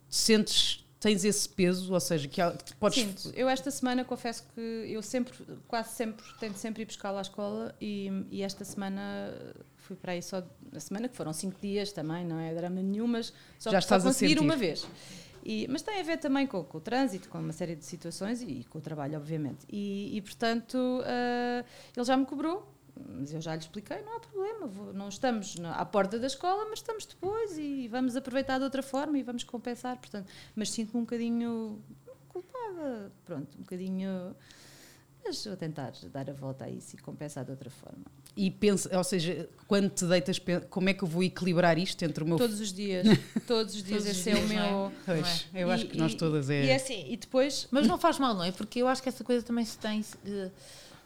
[0.08, 2.98] sentes, tens esse peso, ou seja, que, que podes.
[3.02, 3.32] Sinto.
[3.36, 5.34] Eu esta semana confesso que eu sempre,
[5.66, 9.32] quase sempre, tento sempre ir buscá-lo à escola e, e esta semana
[9.76, 10.42] fui para aí só,
[10.74, 13.86] a semana que foram cinco dias também, não é drama nenhum, mas só, Já só
[13.96, 14.44] estás a consegui ir sentir.
[14.44, 14.86] uma vez.
[15.44, 18.42] E, mas tem a ver também com, com o trânsito, com uma série de situações
[18.42, 19.66] e, com o trabalho, obviamente.
[19.68, 21.64] E, e, portanto, ah,
[21.96, 22.72] ele já me cobrou,
[23.20, 26.26] mas eu já lhe expliquei, não há problema, vou- não estamos na- à porta da
[26.26, 30.70] escola, mas estamos depois e vamos aproveitar de outra forma e vamos compensar, portanto, mas
[30.70, 31.80] sinto-me um bocadinho
[32.28, 34.34] culpada, pronto, um bocadinho,
[35.28, 38.04] mas vou tentar dar a volta a isso e compensar de outra forma.
[38.36, 42.24] E pensa, ou seja, quando te deitas, como é que eu vou equilibrar isto entre
[42.24, 42.36] o meu.
[42.38, 43.06] Todos os dias,
[43.46, 44.54] todos os dias, Todos os esse é o dias, é?
[44.70, 44.92] meu...
[45.04, 46.64] Pois, eu acho E- que nós e- todas é.
[46.64, 48.52] E é assim, e depois Mas não faz mal, não é?
[48.52, 50.04] Porque eu acho que essa coisa também se tem.
[50.26, 50.50] eh,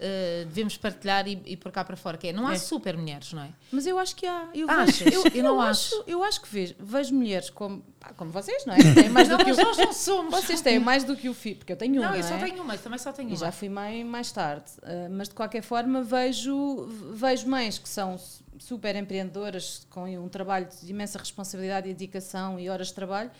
[0.00, 2.58] eh, devemos partilhar e, e por cá para fora, que é, não há É.
[2.58, 3.50] super mulheres, não é?
[3.70, 4.48] Mas eu acho que há.
[4.54, 4.98] Eu, Achas?
[4.98, 6.04] vejo, eu, Eu não acho.
[6.06, 8.78] Eu acho que vejo, vejo mulheres como, pá, como vocês, não é?
[8.94, 10.30] Têm mais do Não, que mas o, nós não somos.
[10.34, 12.10] vocês têm mais do que o filho, porque eu tenho uma.
[12.10, 12.38] Não, eu só é?
[12.44, 13.38] tenho uma, também só tenho E uma.
[13.38, 14.64] já fui mãe mais tarde.
[14.82, 20.28] Ah, mas de qualquer forma vejo, vejo mães que são su- super empreendedoras, com um
[20.28, 23.30] trabalho de imensa responsabilidade e dedicação e horas de trabalho.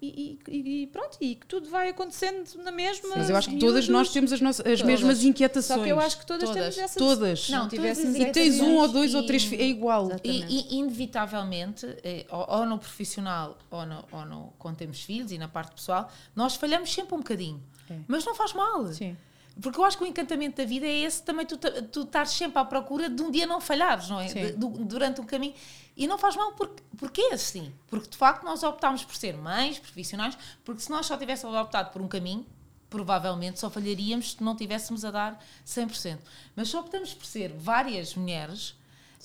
[0.00, 3.16] E, e- e pronto, e que tudo vai acontecendo na mesma.
[3.16, 4.82] Mas eu acho que todas nós temos as, nossas, as Todas.
[4.86, 5.78] mesmas inquietações.
[5.80, 6.74] Só que eu acho que todas, Todas.
[6.76, 6.98] temos essa.
[7.00, 7.48] Todas.
[7.48, 9.66] Não Não, tivéssemos todas E tens essas- um ou dois ou e- três, fi- é
[9.66, 10.08] igual.
[10.22, 10.44] E,
[10.76, 15.38] e, inevitavelmente, eh, ou, ou no profissional ou, no, ou no, quando temos filhos e
[15.38, 17.60] na parte pessoal, nós falhamos sempre um bocadinho.
[17.90, 17.96] É.
[18.06, 18.86] Mas não faz mal.
[18.92, 19.16] Sim.
[19.60, 21.56] Porque eu acho que o encantamento da vida é esse também, tu,
[21.90, 24.26] tu estás sempre à procura de um dia não falhares, não é?
[24.28, 25.54] De- du- durante um caminho.
[25.98, 27.72] E não faz mal porque, porque é assim.
[27.88, 31.90] Porque de facto nós optámos por ser mães, profissionais, porque se nós só tivéssemos optado
[31.90, 32.46] por um caminho,
[32.88, 36.18] provavelmente só falharíamos se não tivéssemos a dar 100%.
[36.56, 38.74] Mas se optamos por ser várias mulheres,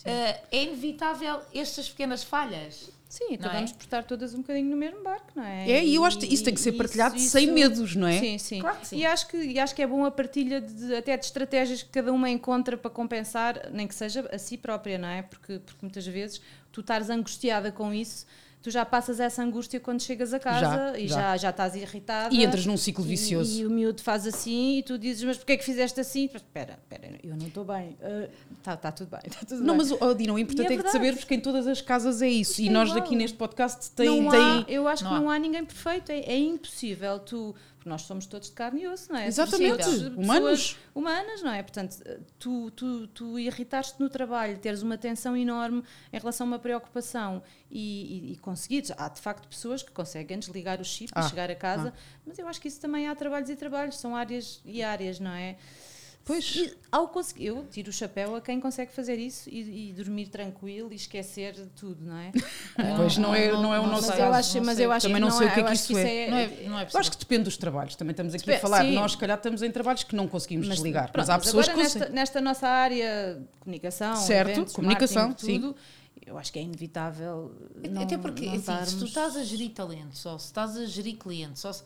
[0.03, 2.89] eh, é inevitável estas pequenas falhas.
[3.07, 3.73] Sim, Não acabamos é?
[3.75, 5.69] por estar todas um bocadinho no mesmo barco, não é?
[5.69, 8.07] É, e eu acho que isso tem que ser partilhado isso- sem isso- medos, não
[8.07, 8.19] é?
[8.19, 8.59] Sim, sim.
[8.59, 8.97] Claro que sim.
[8.97, 11.83] E acho que, e acho que é bom a partilha de, de- até de estratégias
[11.83, 15.21] que cada uma encontra para compensar, nem que seja a si própria, não é?
[15.21, 16.41] Porque, porque muitas vezes
[16.73, 18.25] tu estares angustiada com isso,
[18.61, 21.15] tu já passas essa angústia quando chegas a casa Já, e já.
[21.15, 22.33] já, já estás irritada.
[22.33, 23.61] E entras num ciclo E- vicioso.
[23.61, 26.29] E, o miúdo faz assim e tu dizes, mas porquê é que fizeste assim?
[26.33, 27.95] Espera, espera, eu não estou bem.
[28.57, 29.87] Está tá tudo bem, está tudo Não, bem.
[29.89, 30.93] mas oh, Dina, o importante E é é, que verdade.
[30.97, 32.61] sabermos que em todas as casas é isso.
[32.61, 33.03] E é nós igual.
[33.03, 35.19] aqui neste podcast tem, não tem há, eu acho que há.
[35.19, 37.53] não há ninguém perfeito, é, é impossível tu,
[37.83, 39.27] porque nós somos todos de carne e osso, não é?
[39.27, 40.77] Exatamente, humanos.
[40.95, 41.61] humanas, não é?
[41.61, 41.97] Portanto,
[42.39, 47.43] tu, tu, tu irritares-te no trabalho, teres uma tensão enorme em relação a uma preocupação
[47.69, 51.29] e, e, e conseguires, há de facto pessoas que conseguem desligar o chip Ah, e
[51.29, 51.93] chegar a casa,
[52.25, 55.31] mas eu acho que isso também há trabalhos e trabalhos, são áreas e áreas, não
[55.31, 55.57] é?
[56.25, 56.55] Pois.
[56.55, 60.27] E ao conseguir, eu tiro o chapéu a quem consegue fazer isso e, e dormir
[60.29, 62.31] tranquilo e esquecer de tudo, não é?
[62.95, 64.21] Pois não é, não é o não nosso mas caso.
[64.21, 64.85] eu acho, não mas sei.
[64.85, 66.29] eu acho Também que não sei o que é que isso é.
[66.29, 67.95] Não é, não é Eu acho que depende dos trabalhos.
[67.95, 68.85] Também estamos aqui a Depende, falar.
[68.85, 68.93] sim.
[68.93, 71.11] Nós, se calhar, estamos em trabalhos que não conseguimos desligar.
[71.11, 72.15] pronto, mas há pessoas que agora nesta, conseguem.
[72.15, 75.75] nesta nossa área de comunicação, Certo, eventos, comunicação, tudo,
[76.25, 77.51] eu acho que é inevitável.
[77.89, 80.85] Não, Até porque, não assim, se tu estás a gerir talentos, ou se estás a
[80.85, 81.83] gerir clientes, ou se,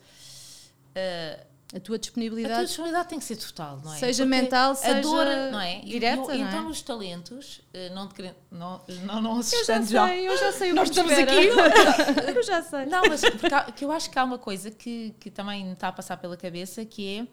[0.94, 1.40] eh,
[1.74, 3.98] a tua a disponibilidade tua disponibilidade tem que ser total, não é?
[3.98, 5.80] Seja Porque mental, a seja dor, não é?
[5.80, 6.36] Direta, não é?
[6.38, 10.72] Então, os talentos, eh, não te não, não, não Eu já sei, eu já sei
[10.72, 12.32] o Nós que estamos espera.
[12.32, 12.86] eu já sei.
[12.86, 15.88] Não, mas porque que eu acho que há uma coisa que, que também me está
[15.88, 17.26] a passar pela cabeça que é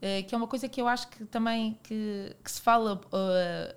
[0.00, 3.76] eh, que é uma coisa que eu acho que também que, que se fala eh,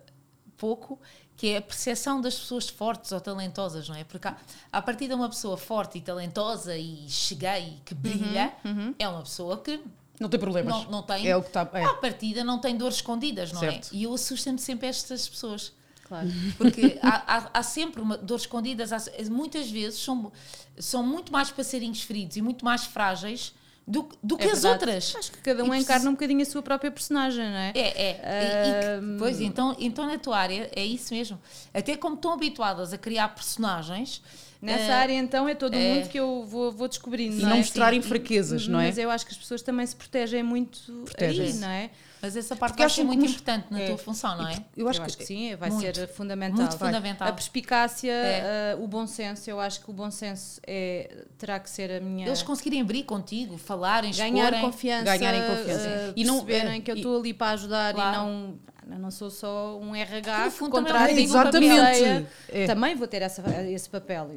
[0.58, 1.00] pouco
[1.39, 4.04] que é a percepção das pessoas fortes ou talentosas, não é?
[4.04, 4.36] Porque a,
[4.73, 8.52] a partir de uma pessoa forte e talentosa e cheguei que brilha,
[8.99, 9.80] é uma pessoa que
[10.19, 10.73] Não tem problemas.
[10.84, 11.67] não, não tem É o que está.
[11.73, 11.86] É.
[11.86, 13.88] à partida não tem dores escondidas, não Certo.
[13.93, 13.95] é?
[13.95, 15.71] E eu assusto-me sempre a estas pessoas.
[16.04, 16.28] Claro.
[16.58, 20.30] Porque há, há, há sempre uma, dores escondidas, há- muitas vezes são,
[20.78, 23.54] são muito mais passarinhos feridos e muito mais frágeis
[23.89, 24.84] do, que- do que É as verdade.
[24.86, 25.15] outras.
[25.17, 27.71] Acho que cada E um preciso- encarna um bocadinho a sua própria personagem, não é?
[27.75, 28.12] É, é.
[28.13, 31.39] E- e que- pois, então, então na tua área é isso mesmo.
[31.73, 34.21] Até como estão habituadas a criar personagens.
[34.62, 35.93] Nessa eh, área, então, é todo o é.
[35.95, 37.38] mundo que eu vou, vou descobrindo.
[37.38, 37.60] E não não é?
[37.60, 38.10] mostrarem Sim.
[38.10, 38.88] fraquezas, não é?
[38.88, 41.60] Mas eu acho que as pessoas também se protegem muito aí, Protegem-se.
[41.60, 41.89] não é?
[42.21, 43.88] Mas essa parte Porque vai ser muito importante na É.
[43.88, 44.63] tua função, não é?
[44.75, 45.95] Eu acho eu que, acho que sim, vai Muito.
[45.95, 46.60] ser fundamental.
[46.60, 47.27] Muito fundamental.
[47.27, 48.73] A perspicácia, É.
[48.73, 51.99] eh, o bom senso, eu acho que o bom senso é, terá que ser a
[52.01, 52.27] minha.
[52.27, 54.62] Eles conseguirem abrir contigo, falarem, ganhar exporem.
[54.62, 55.88] confiança, Ganharem confiança.
[55.88, 58.15] eh, E não- perceberem é, que eu estou ali para ajudar Claro.
[58.15, 58.60] e não,
[58.91, 62.28] eu não sou só um RH que contrata é e Exatamente.
[62.49, 62.65] É.
[62.65, 64.30] Também vou ter essa, esse papel.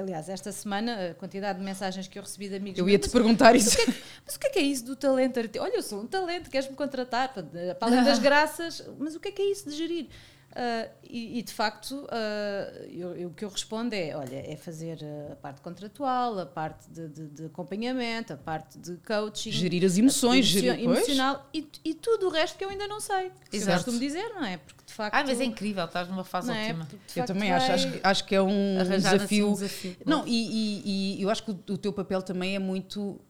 [0.00, 2.98] Aliás, esta semana, a quantidade de mensagens que eu recebi de amigos eu meus, ia
[2.98, 3.76] te perguntar isso.
[4.24, 5.38] mas o que é que é isso do talento?
[5.58, 7.32] Olha, eu sou um talento, queres-me contratar?
[7.32, 7.44] Para
[7.80, 10.08] além das graças, mas o que é que é isso de gerir?
[10.56, 14.56] Ah, e, e, de facto, ah, eu- eu- o que eu respondo é: olha, é
[14.56, 14.98] fazer
[15.30, 19.98] a parte contratual, a parte de, de- de acompanhamento, a parte de coaching, Gerir as
[19.98, 20.84] emoções, emocio- gerir.
[20.84, 23.26] Emocional e, e tudo o resto que eu ainda não sei.
[23.26, 23.76] Eu Exato.
[23.84, 24.56] costumo dizer, não é?
[24.56, 25.14] Porque de facto.
[25.14, 26.64] Ah, mas é incrível, estás numa fase é?
[26.70, 26.86] ótima.
[26.86, 29.48] Porque, de Eu também acho, acho, acho que é um desafio.
[29.50, 29.96] um desafio.
[30.06, 33.20] Não, e, e- e eu acho que o, o teu papel também é muito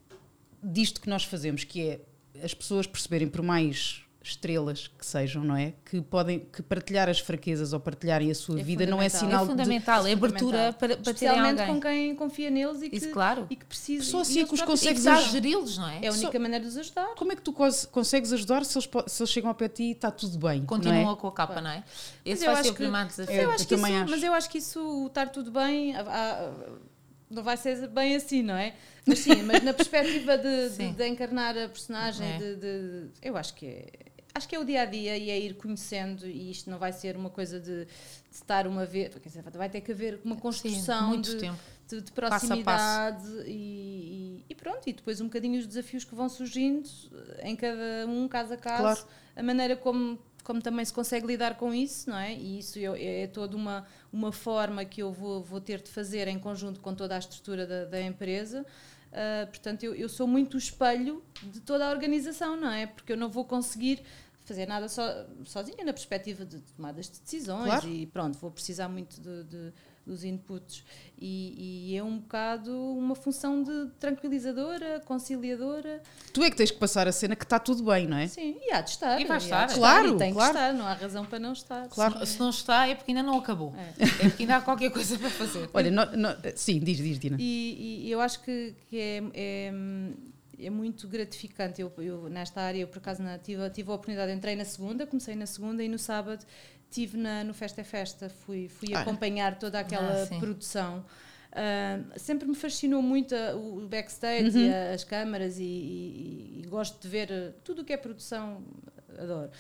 [0.62, 2.00] disto que nós fazemos, que é
[2.44, 5.72] as pessoas perceberem, por mais estrelas que sejam, não é?
[5.84, 9.44] Que podem que partilhar as fraquezas ou partilharem a sua É vida não é sinal
[9.44, 13.46] é fundamental, é abertura para, para Especialmente com quem confia neles e que, Isso, claro.
[13.48, 14.04] e que precisa.
[14.04, 16.00] Só assim é que os consegues geri-los, não é?
[16.04, 17.14] É a única Só- maneira de os ajudar.
[17.14, 19.74] Como é que tu cons- consegues ajudar se eles, se eles chegam ao pé de
[19.74, 20.64] ti e está tudo bem?
[20.64, 21.16] Continuam não é?
[21.16, 21.84] com a capa, não é?
[22.24, 23.34] Esse eu vai ser o que- primeiro Mas desafio.
[23.34, 24.10] É, eu eu acho que também isso, acho.
[24.10, 26.50] Mas eu acho que isso, estar tudo bem, há- há-
[27.30, 28.74] não vai ser bem assim, não é?
[29.06, 30.92] Mas sim, mas na perspectiva de, de, Sim.
[30.92, 32.38] de encarnar a personagem, É.
[32.38, 33.86] de, de- eu acho que é.
[34.34, 36.92] Acho que é o dia a dia e é ir conhecendo, e isto não vai
[36.92, 37.88] ser uma coisa de,
[38.30, 39.10] estar uma vez.
[39.54, 41.58] Vai ter que haver uma construção muito de, tempo.
[41.88, 46.04] de, de Passo a proximidade E, e- e pronto, e depois um bocadinho os desafios
[46.04, 46.88] que vão surgindo
[47.42, 49.08] em cada um, caso a caso, Claro.
[49.34, 52.32] a maneira como, como também se consegue lidar com isso, não é?
[52.34, 56.26] E isso eu- é, toda uma, uma forma que eu vou, vou ter de fazer
[56.26, 58.64] em conjunto com toda a estrutura da, da empresa.
[59.12, 62.86] Ah, portanto, eu, eu sou muito o espelho de toda a organização, não é?
[62.86, 64.02] Porque eu não vou conseguir
[64.46, 65.02] fazer nada so,
[65.44, 67.86] sozinha na perspectiva de tomadas de decisões Claro.
[67.88, 69.72] e pronto, vou precisar muito de, de-
[70.08, 70.82] dos inputs
[71.20, 76.00] e, e é um bocado uma função de tranquilizadora, conciliadora
[76.32, 78.26] Tu é que tens que passar a cena que está tudo bem, não é?
[78.26, 79.68] sim, e há de estar E vai de estar.
[79.72, 80.52] Claro, e tem claro.
[80.52, 82.24] que estar, não há razão para não estar Claro.
[82.26, 83.74] Se não está, é porque ainda não acabou.
[83.76, 85.68] É, porque ainda há qualquer coisa para fazer.
[85.74, 87.36] Olha, no- no- sim, diz, diz, Dina.
[87.38, 89.72] E, e eu acho que, que é, é,
[90.58, 91.80] é muito gratificante.
[91.80, 95.06] Eu, eu, nesta área, eu por acaso na, tive, tive a oportunidade, entrei na segunda,
[95.06, 96.44] comecei na segunda e no sábado
[96.90, 99.00] estive na, no Festa é Festa, fui, fui Ah.
[99.00, 101.04] acompanhar toda aquela Ah, produção.
[101.48, 104.66] Uh, sempre me fascinou muito a, o backstage uhum.
[104.66, 108.62] e a, as câmaras e, e, e, gosto de ver tudo o que é produção,
[109.18, 109.50] adoro.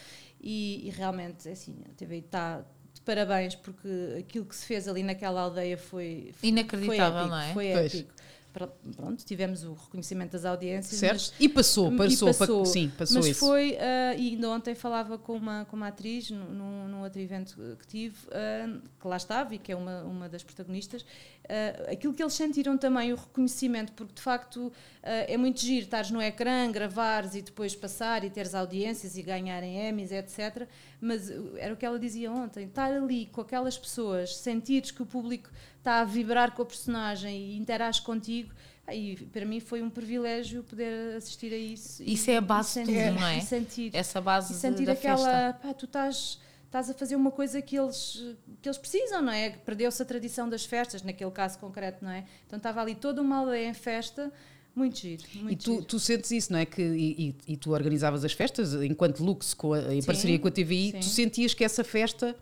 [0.40, 4.86] E, e realmente, é assim, a TV está de parabéns porque aquilo que se fez
[4.86, 7.52] ali naquela aldeia foi, foi inacreditável, foi épico, não é?
[7.52, 8.14] Foi épico
[8.52, 10.98] pronto, tivemos o reconhecimento das audiências.
[10.98, 11.14] Certo.
[11.14, 13.40] Mas, e passou, passou, e passou sim, passou mas isso.
[13.40, 17.56] foi, uh, e ainda ontem falava com uma, com uma atriz num, num outro evento
[17.78, 21.04] que tive, uh, que lá estava e que é uma, uma das protagonistas,
[21.48, 26.10] uh, aquilo que eles sentiram também, o reconhecimento, porque de facto é muito giro estares
[26.10, 30.68] no ecrã, gravares e depois passar e teres audiências e ganharem Emmys, etc.
[31.00, 35.06] Mas era o que ela dizia ontem, estar ali com aquelas pessoas, sentires que o
[35.06, 38.52] público está a vibrar com a personagem e interage contigo.
[38.90, 42.02] E para mim foi um privilégio poder assistir a isso.
[42.02, 43.40] Isso e, é a base de tudo, não é?
[43.40, 45.52] Sentir, Essa base e sentir da aquela.
[45.54, 48.22] Pá, tu estás, estás a fazer uma coisa que eles,
[48.62, 49.50] que eles precisam, não é?
[49.50, 52.24] Perdeu-se a tradição das festas, naquele caso concreto, não é?
[52.46, 54.30] Então estava ali toda uma aldeia em festa.
[54.74, 55.24] Muito giro.
[55.34, 55.84] Muito e tu, giro.
[55.84, 56.66] tu sentes isso, não é?
[56.66, 60.46] Que, e, e, e tu organizavas as festas enquanto Lux, a, em sim, parceria com
[60.46, 61.00] a TVI, sim.
[61.00, 62.36] tu sentias que essa festa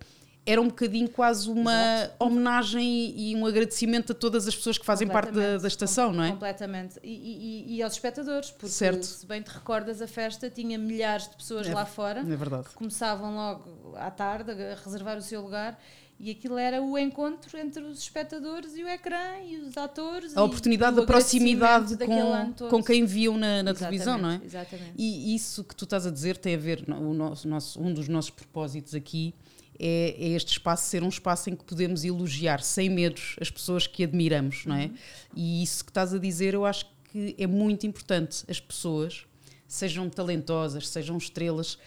[0.46, 2.14] era um bocadinho quase uma Exato.
[2.20, 6.22] homenagem e um agradecimento a todas as pessoas que fazem parte da, da estação, não
[6.22, 6.30] é?
[6.30, 7.00] Completamente.
[7.02, 9.04] E, e, e, aos espectadores, porque certo.
[9.04, 12.68] se bem te recordas, a festa tinha milhares de pessoas é, lá fora é verdade.
[12.68, 15.76] que começavam logo à tarde a reservar o seu lugar.
[16.18, 20.34] E aquilo era o encontro entre os espectadores e o ecrã e os atores.
[20.34, 24.40] A oportunidade da proximidade com, com quem viam na, na televisão, não é?
[24.42, 24.92] Exatamente.
[24.96, 28.30] E isso que tu estás a dizer tem a ver, o nosso, um dos nossos
[28.30, 29.34] propósitos aqui
[29.78, 33.86] é, é, este espaço ser um espaço em que podemos elogiar sem medos as pessoas
[33.86, 34.90] que admiramos, não é?
[35.34, 38.44] E isso que estás a dizer eu acho que é muito importante.
[38.48, 39.26] As pessoas,
[39.66, 41.78] sejam talentosas, sejam estrelas,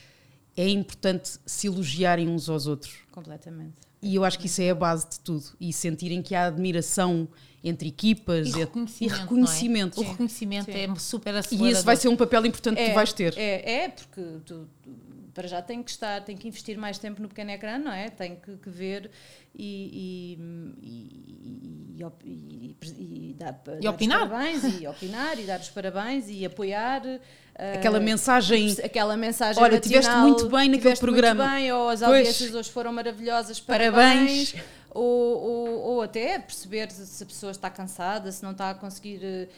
[0.56, 2.97] é importante se elogiarem uns aos outros.
[3.12, 3.73] Completamente.
[4.02, 5.45] E eu acho que isso é a base de tudo.
[5.60, 7.28] E sentirem que há admiração
[7.63, 9.13] entre equipas e reconhecimento.
[9.13, 10.02] E reconhecimento.
[10.02, 10.04] É?
[10.04, 10.78] O reconhecimento Sim.
[10.78, 11.67] é super acelerador.
[11.67, 13.38] E esse vai ser um papel importante é, que tu vais ter.
[13.38, 14.89] É, é porque tu, tu
[15.33, 18.09] para já tem que estar, tem que investir mais tempo no pequeno ecrã, não é?
[18.09, 19.11] Tem que, que ver
[19.55, 20.37] e,
[20.81, 24.29] e, e, e, e dar, e opinar.
[24.29, 27.01] parabéns e opinar e dar os parabéns e apoiar
[27.75, 31.89] aquela uh, mensagem aquela mensagem olha matinal, tiveste muito bem naquele programa muito bem, ou
[31.89, 34.79] as audiências hoje foram maravilhosas parabéns, parabéns.
[34.91, 39.49] Ou, ou, ou, até perceber se a pessoa está cansada se não está a conseguir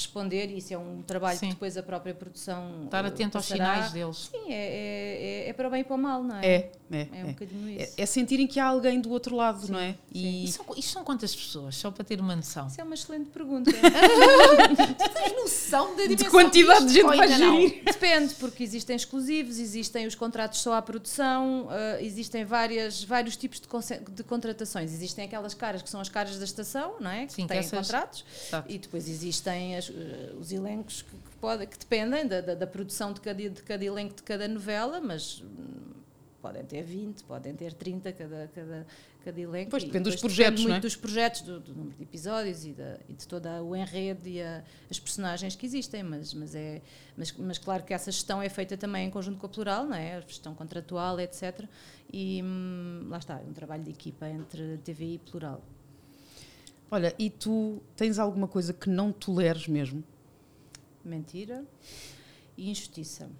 [0.00, 1.48] responder, e isso é um trabalho Sim.
[1.48, 2.84] que depois a própria produção.
[2.84, 3.66] Estar atento passará.
[3.66, 4.30] aos sinais deles.
[4.30, 6.46] Sim, é, é, é, é, para o bem e para o mal, não é?
[6.46, 7.08] É, é.
[7.12, 7.32] É um é.
[7.32, 7.94] bocadinho isso.
[7.96, 9.72] É, é, sentirem que há alguém do outro lado, Sim.
[9.72, 9.94] não é?
[10.12, 10.44] E...
[10.44, 11.76] Isto, são, isto são quantas pessoas?
[11.76, 12.66] Só para ter uma noção.
[12.66, 13.70] Isso é uma excelente pergunta.
[13.72, 17.84] tu tens noção da de quantidade de gente que vai gerir?
[17.84, 23.60] Depende, porque existem exclusivos, existem os contratos só à produção, uh, existem várias, vários tipos
[23.60, 23.68] de,
[24.12, 24.92] de, contratações.
[24.92, 27.26] Existem aquelas caras que são as caras da estação, não é?
[27.26, 27.86] Que Sim, têm que essas...
[27.86, 28.24] contratos.
[28.68, 32.66] E depois existem as, uh, os elencos que, que, pode, que dependem da, da, da,
[32.66, 35.92] produção de cada, de cada elenco de cada novela, mas hum,
[36.40, 38.86] podem ter 20, podem ter 30 cada, cada,
[39.24, 39.70] cada elenco.
[39.70, 40.80] Pois depende dos projetos, depende muito não é?
[40.80, 44.42] dos projetos, do, do, número de episódios e, da, e de todo o enredo e
[44.42, 46.80] a, as personagens que existem, mas, mas, é,
[47.16, 49.96] mas, mas claro que essa gestão é feita também em conjunto com a Plural, não
[49.96, 50.16] é?
[50.16, 51.64] a gestão contratual, etc.
[52.12, 55.62] E hum, lá está, é um trabalho de equipa entre TVI e Plural.
[56.90, 60.02] Olha, e tu tens alguma coisa que não toleres mesmo?
[61.04, 61.64] mentira
[62.56, 63.30] e injustiça.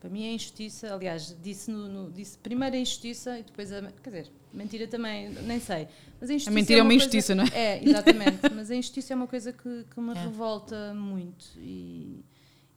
[0.00, 3.80] Para mim é injustiça, aliás, disse, no, no, disse primeiro a injustiça e depois a.
[4.02, 5.88] Quer dizer, mentira também, nem sei.
[6.20, 7.78] Mas a, a mentira é, uma, injustiça, coisa, não é?
[7.78, 8.40] É, exatamente.
[8.54, 10.22] mas a injustiça é uma coisa que, que me é.
[10.22, 11.46] revolta muito.
[11.56, 12.22] E,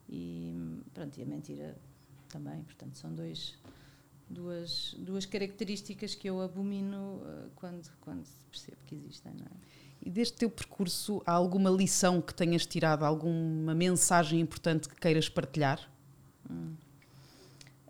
[0.08, 0.56] e,
[0.93, 1.77] pronto, e a mentira
[2.30, 2.63] também.
[2.63, 3.56] Portanto, são dois,
[4.30, 9.87] duas, duas características que eu abomino uh, quando, quando percebo que existem, não é?
[10.07, 15.27] E deste teu percurso, há alguma lição que tenhas tirado, alguma mensagem importante que queiras
[15.27, 15.81] partilhar?
[16.49, 16.75] Hum.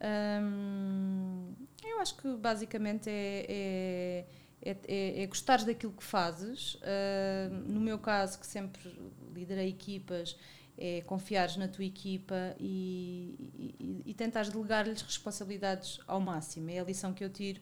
[0.01, 1.53] Hum,
[1.85, 4.25] eu acho que basicamente é, é,
[4.63, 6.73] é, é, é gostares daquilo que fazes.
[6.73, 8.99] Uh, no meu caso, que sempre
[9.31, 10.35] liderei equipas,
[10.75, 16.67] é confiares na tua equipa e, e, e tentares delegar-lhes responsabilidades ao máximo.
[16.71, 17.61] É a lição que eu tiro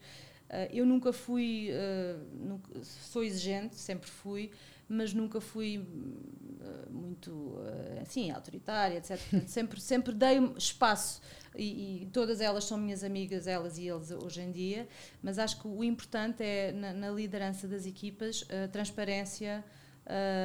[0.72, 4.52] eu nunca fui, uh, nunca, sou exigente, sempre fui,
[4.88, 7.56] mas nunca fui uh, muito
[8.02, 9.20] assim autoritária, etc.
[9.30, 11.22] Portanto, sempre, sempre dei espaço
[11.56, 14.88] e, e, todas elas são minhas amigas, elas e eles hoje em dia.
[15.22, 19.64] Mas acho que o importante é na, na liderança das equipas a transparência,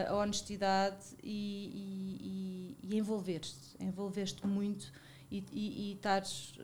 [0.09, 4.90] a honestidade e, e, e envolver-te, envolver-te muito
[5.31, 6.55] e, e, e estares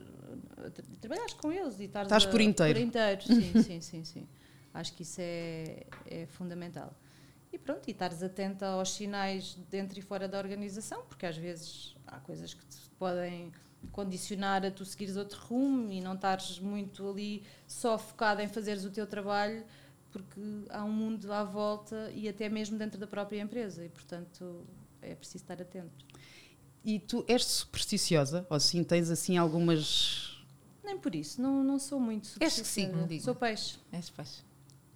[1.00, 2.74] trabalhares com eles e estares Estás por inteiro.
[2.74, 4.28] Por inteiro, sim, sim, sim, sim.
[4.74, 6.94] Acho que isso é, é fundamental.
[7.52, 11.38] E e pronto, e estares atenta aos sinais dentro e fora da organização, porque às
[11.38, 13.50] vezes há coisas que te podem
[13.92, 18.84] condicionar a tu seguires outro rumo e não estares muito ali só focada em fazeres
[18.84, 19.64] o teu trabalho,
[20.12, 20.38] porque
[20.68, 24.66] há um mundo à volta e até mesmo dentro da própria empresa, e portanto
[25.00, 26.04] é preciso estar atento.
[26.86, 28.46] E tu és supersticiosa?
[28.48, 30.38] Ou sim, tens assim algumas.
[30.84, 32.92] Nem por isso, não, não sou muito És que supersticiosa.
[32.92, 33.24] signo, digo?
[33.24, 33.76] Sou peixe.
[33.92, 34.46] És peixe.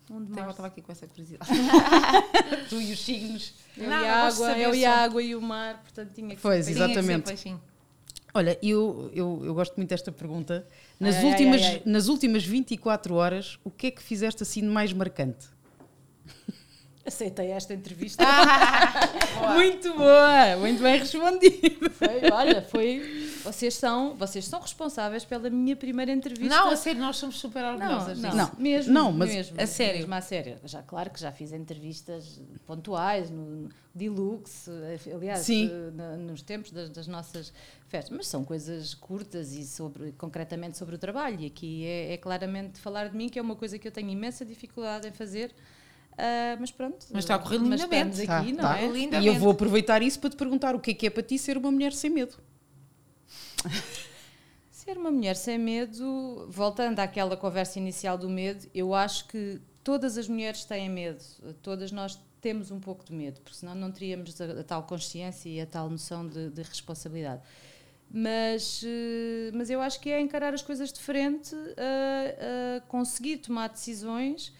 [0.08, 0.50] Um de março.
[0.50, 1.50] estava aqui com essa curiosidade.
[2.68, 3.54] Tu e os signos.
[3.76, 6.40] Eu Não, e a água, eu e a água e o mar, portanto tinha que
[6.42, 7.24] Pois, que exatamente.
[7.26, 7.60] peixinho.
[8.32, 10.64] Olha, eu, eu, eu gosto muito desta pergunta.
[11.00, 11.82] Nas, Ai, ai, últimas, ai, ai.
[11.84, 15.46] nas últimas 24 horas, o que é que fizeste assim de mais marcante?
[17.04, 18.22] Aceitei esta entrevista.
[19.54, 20.56] Muito boa!
[20.58, 21.90] Muito bem respondido.
[21.92, 23.30] Foi, olha, foi.
[23.42, 26.54] Vocês são, vocês são responsáveis pela minha primeira entrevista.
[26.54, 28.36] Não, a sério, nós somos super não, orgulhosas não, disso.
[28.54, 28.62] Não.
[28.62, 29.98] mesmo, Não, mas mesmo, a sério.
[30.00, 30.58] mesmo a sério.
[30.64, 34.70] Já, claro que já fiz entrevistas pontuais no Deluxe,
[35.14, 35.70] aliás, Sim.
[35.72, 37.50] eh, na- nos tempos das, das nossas
[37.88, 41.40] festas, mas são coisas curtas e sobre, concretamente sobre o trabalho.
[41.40, 44.10] E aqui é, é claramente falar de mim, que é uma coisa que eu tenho
[44.10, 45.50] imensa dificuldade em fazer.
[46.22, 47.06] Ah, mas pronto.
[47.12, 48.20] Mas está a correr lindamente.
[48.20, 48.78] aqui, Tá, não tá.
[48.78, 48.86] é?
[48.86, 49.24] Lindamente.
[49.24, 51.38] E eu vou aproveitar isso para te perguntar o que é que é para ti
[51.38, 52.36] ser uma mulher sem medo.
[54.70, 60.16] Ser uma mulher sem medo, voltando àquela conversa inicial do medo, eu acho que todas
[60.16, 61.22] as mulheres têm medo,
[61.62, 65.50] todas nós temos um pouco de medo, porque senão não teríamos a, a tal consciência
[65.50, 67.42] e a tal noção de, de responsabilidade.
[68.10, 73.36] Mas, eh, mas eu acho que é encarar as coisas de frente, a, a conseguir
[73.36, 74.52] tomar decisões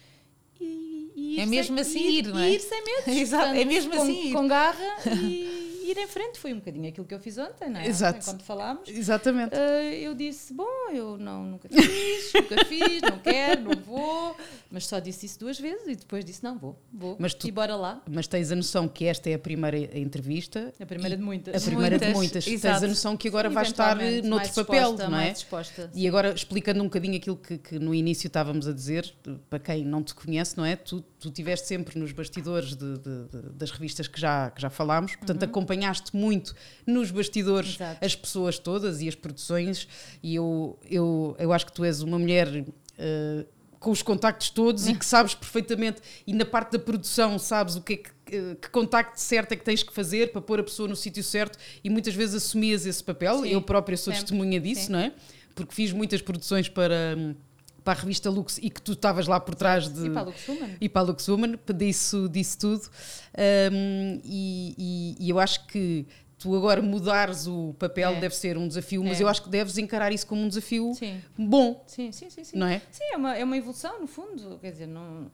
[0.61, 2.49] e, e ir É sem- mesmo assim e ir, não é?
[2.49, 3.03] E ir sem medo.
[3.19, 4.33] Exato, é mesmo com, assim ir.
[4.33, 6.39] Com garra e ir em frente.
[6.39, 7.87] Foi um bocadinho aquilo que eu fiz ontem, não é?
[7.87, 8.19] Exato.
[8.19, 8.89] Enquanto falámos.
[8.89, 9.53] Exatamente.
[9.55, 14.35] Uh, eu disse: Bom, eu não, nunca fiz, nunca fiz, não quero, não vou.
[14.69, 17.15] Mas só disse isso duas vezes e depois disse: Não, vou, vou.
[17.19, 18.01] Mas tu- E bora lá.
[18.09, 20.73] Mas tens a noção que esta é a primeira entrevista.
[20.79, 21.63] A primeira de A muitas.
[21.65, 22.45] primeira de Muitas, muitas.
[22.45, 22.85] Tens exato.
[22.85, 25.33] a noção que agora vais estar eventualmente, noutro papel, não é?
[25.93, 29.13] E agora, explicando um bocadinho aquilo que, que no início estávamos a dizer,
[29.49, 30.75] para quem não te conhece, não é?
[30.75, 34.69] Tu, tu estiveste sempre nos bastidores de- de- de- das revistas que já, que já
[34.69, 36.53] falámos, portanto, acompanhaste muito
[36.85, 37.85] nos bastidores Uhum.
[37.85, 38.05] Exato.
[38.05, 39.87] as pessoas todas e as produções,
[40.23, 42.65] e eu, eu, eu acho que tu és uma mulher.
[42.97, 43.45] eh,
[43.79, 47.81] com os contactos todos e que sabes perfeitamente, e na parte da produção sabes o
[47.81, 50.63] que é que, que, que contacto certo é que tens que fazer para pôr a
[50.63, 53.41] pessoa no sítio certo e muitas vezes assumias esse papel.
[53.41, 54.27] Sim, eu própria sou sempre.
[54.27, 54.91] testemunha disso, Sim.
[54.91, 55.11] não é?
[55.55, 57.33] Porque fiz muitas produções para, hum,
[57.83, 60.07] para a revista Lux e que tu estavas lá por trás de.
[60.07, 60.69] E para a Lux Woman?
[60.81, 62.89] E para a Lux Woman, disso, disso tudo.
[63.71, 66.05] Hum, e, e- e eu acho que
[66.37, 68.19] tu agora mudares o papel É.
[68.19, 69.23] deve ser um desafio, mas É.
[69.23, 71.21] eu acho que deves encarar isso como um desafio Sim.
[71.37, 72.43] bom, Sim, sim, sim.
[72.43, 72.57] sim.
[72.57, 72.81] não é?
[72.91, 74.57] Sim, é uma, é uma evolução, no fundo.
[74.59, 75.29] Quer dizer, não.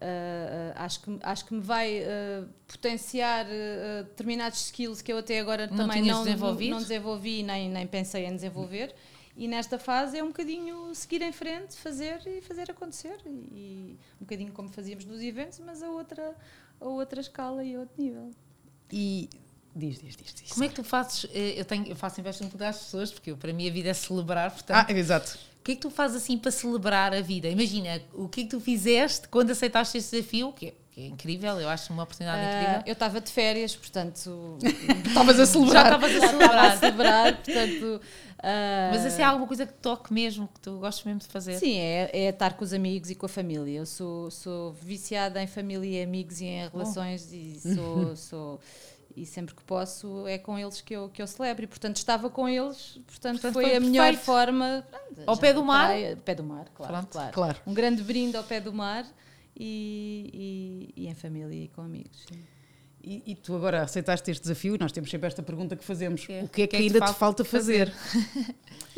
[0.00, 5.40] ah, acho, que, acho que me vai ah, potenciar ah, determinados skills que eu até
[5.40, 8.94] agora Não também não, não desenvolvi nem, nem pensei em desenvolver.
[9.40, 13.16] E nesta fase é um bocadinho seguir em frente, fazer e fazer acontecer.
[13.26, 16.36] E um bocadinho como fazíamos nos eventos, mas a outra,
[16.78, 18.30] a outra escala e a outro nível.
[18.92, 19.30] E
[19.74, 20.34] diz, diz, diz.
[20.34, 20.52] diz.
[20.52, 21.24] Como é que tu fazes?
[21.32, 23.88] eh, Eu, tenho, eu faço inveja um às pessoas, porque eu, para mim a vida
[23.88, 24.86] é celebrar, portanto.
[24.90, 25.38] Ah, exato.
[25.58, 27.48] O que é que tu fazes assim para celebrar a vida?
[27.48, 31.60] Imagina, o que é que tu fizeste quando aceitaste este desafio, que que é incrível,
[31.60, 32.82] eu acho uma oportunidade Ah, incrível.
[32.86, 34.58] eu estava de férias, portanto.
[35.06, 35.84] Estavas a Já celebrar.
[35.86, 36.76] estavas a celebrar.
[36.78, 38.00] celebrar, portanto.
[38.42, 41.58] ah, Mas assim, há alguma coisa que toque mesmo, que tu gostes mesmo de fazer?
[41.58, 43.78] Sim, é, é estar com os amigos e com a família.
[43.78, 48.60] Eu sou, sou viciada em família e amigos e em relações e sou, sou
[49.16, 51.64] e sempre que posso é com eles que eu, que eu celebro.
[51.64, 54.24] E portanto estava com eles, portanto, Portanto, foi, foi a melhor perfeito.
[54.24, 54.84] forma.
[54.88, 55.86] pronto, Ao já pé do mar?
[55.88, 57.06] praia, pé do mar, claro.
[57.32, 57.58] claro.
[57.66, 59.04] Um grande brinde ao pé do mar
[59.62, 62.24] e, e, e em família e com amigos.
[62.28, 62.38] sim.
[63.02, 66.42] E, e tu agora aceitaste este desafio, nós temos sempre esta pergunta que fazemos: é,
[66.42, 67.90] o que é que, que ainda te falta fazer?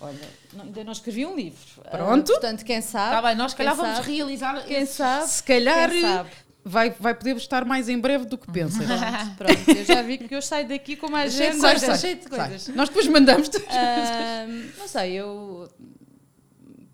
[0.00, 0.18] Olha,
[0.54, 1.58] não- ainda não escrevi um livro.
[1.84, 2.32] Ah, Pronto.
[2.32, 3.16] portanto, quem sabe.
[3.16, 4.64] Está bem, nós se calhar vamos sabe, realizar.
[4.64, 5.28] Quem sabe.
[5.28, 6.30] Se calhar Quem sabe?
[6.64, 8.86] vai, vai poder estar mais em breve do que pensas.
[8.86, 11.58] Pronto, pronto, eu já vi que eu saio daqui com mais gente.
[11.98, 12.68] cheio de coisas.
[12.68, 13.56] Nós depois mandamos-te.
[13.58, 15.68] Ahm, não sei, eu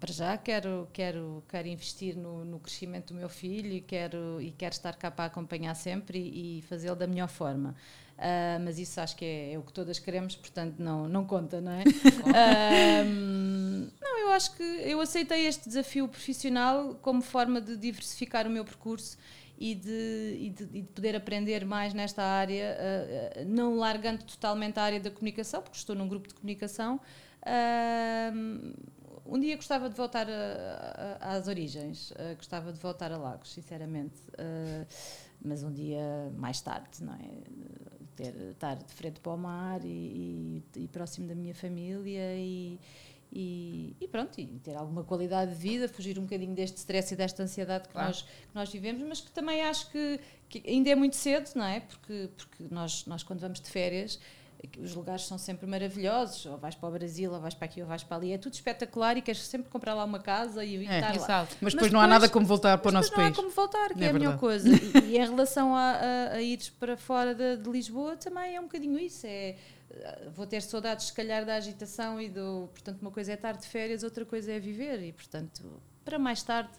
[0.03, 4.51] para já quero, quero, quero investir no, no crescimento do meu filho e quero, e
[4.51, 7.77] quero estar cá para acompanhar sempre e, e fazê-lo da melhor forma.
[8.19, 11.61] Ah, mas isso acho que é, é o que todas queremos, portanto não, não conta,
[11.61, 11.85] não é?
[13.07, 18.51] Ahm, não, eu acho que eu aceitei este desafio profissional como forma de diversificar o
[18.51, 19.17] meu percurso
[19.57, 24.81] e de, e de, e de poder aprender mais nesta área, ah, não largando totalmente
[24.81, 27.01] a área da comunicação, porque estou num grupo de comunicação.
[27.47, 28.73] ahm,
[29.27, 33.53] um dia gostava de voltar a- a- às origens, uh, gostava de voltar a Lagos,
[33.53, 34.17] sinceramente.
[34.33, 34.87] Uh,
[35.45, 37.19] mas um dia mais tarde, não é?
[38.15, 42.79] Ter, estar de frente para o mar e, e- e próximo da minha família e,
[43.33, 47.17] e, e pronto, e ter alguma qualidade de vida, fugir um bocadinho deste stress e
[47.17, 48.09] desta ansiedade que, Claro.
[48.09, 51.65] nós, que nós vivemos, mas que também acho que, que ainda é muito cedo, não
[51.65, 51.81] é?
[51.81, 54.21] Porque, porque nós, nós quando vamos de férias
[54.79, 57.87] os lugares são sempre maravilhosos, ou vais para o Brasil, ou vais para aqui, ou
[57.87, 60.99] vais para ali, é tudo espetacular e queres sempre comprar lá uma casa e É.
[61.01, 61.41] estar lá.
[61.43, 63.39] Mas Mas depois não há nada como voltar para o nosso depois não país.
[63.39, 64.69] há como voltar, que É é, a melhor coisa.
[64.69, 68.61] E, e em relação a, a, a ires para fora de, de Lisboa, também é
[68.61, 69.27] um bocadinho isso.
[69.27, 69.57] É,
[69.91, 72.69] eh, vou ter saudades, se calhar, da agitação e do.
[72.73, 75.03] Portanto, uma coisa é estar de férias, outra coisa é viver.
[75.03, 76.71] E, portanto, para mais tarde,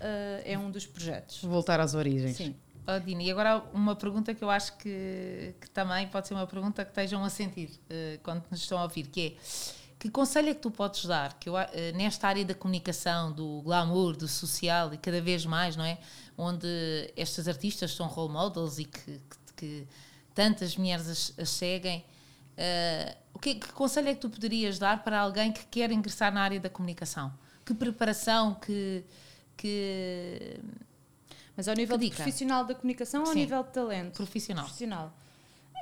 [0.00, 1.42] eh, é um dos projetos.
[1.42, 2.36] Voltar às origens.
[2.36, 2.54] Sim.
[2.90, 6.46] Oh, Dina, e agora uma pergunta que eu acho que, que também pode ser uma
[6.46, 9.36] pergunta que estejam a sentir eh, quando nos estão a ouvir, que é
[9.98, 13.60] que conselho é que tu podes dar que eu, eh, nesta área da comunicação, do
[13.60, 15.98] glamour, do social e cada vez mais, não é?
[16.34, 16.66] Onde
[17.14, 19.88] estas artistas são role models e que, que, que
[20.34, 22.02] tantas mulheres as, as seguem,
[22.56, 26.32] eh, o que, que conselho é que tu poderias dar para alguém que quer ingressar
[26.32, 27.34] na área da comunicação?
[27.66, 29.04] Que preparação, que...
[29.58, 30.58] que
[31.58, 33.40] Mas ao nível profissional da comunicação ou ao Sim.
[33.40, 34.14] nível de talento?
[34.14, 34.64] profissional?
[34.64, 35.12] Profissional.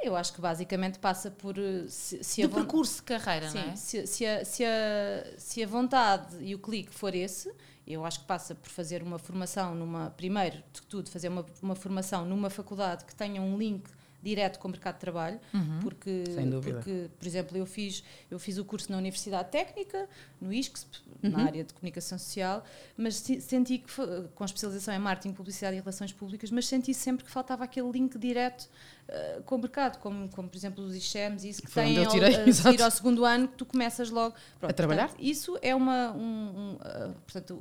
[0.03, 3.73] Eu acho que basicamente passa por eh, se, se de percurso de carreira, Sim, não
[3.73, 3.77] é?
[3.77, 7.53] se, se, a, se, a, se a vontade e o clique for esse,
[7.87, 10.09] eu acho que passa por fazer uma formação numa.
[10.17, 13.87] Primeiro de tudo, fazer uma, uma formação numa faculdade que tenha um link
[14.23, 15.39] direto com o mercado de trabalho,
[15.83, 16.77] porque, Sem dúvida.
[16.77, 20.09] porque, por exemplo, eu fiz, eu fiz o curso na Universidade Técnica,
[20.41, 22.65] no ISCSP, na área de comunicação social,
[22.97, 23.93] mas se- senti que,
[24.35, 28.19] com especialização em marketing, publicidade e relações públicas, mas senti sempre que faltava aquele link
[28.19, 28.69] direto
[29.09, 32.09] eh, com o mercado, como, como por exemplo os ICHEMs isso que Foi têm eu
[32.09, 35.09] tirei, ao, ao segundo ano que tu começas logo pronto, A trabalhar?
[35.09, 37.53] portanto, isso é uma um, um, ah, portanto